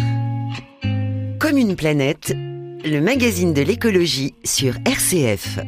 Comme 1.40 1.56
une 1.56 1.74
planète, 1.74 2.34
le 2.36 3.00
magazine 3.00 3.54
de 3.54 3.62
l'écologie 3.62 4.34
sur 4.44 4.74
RCF. 4.84 5.58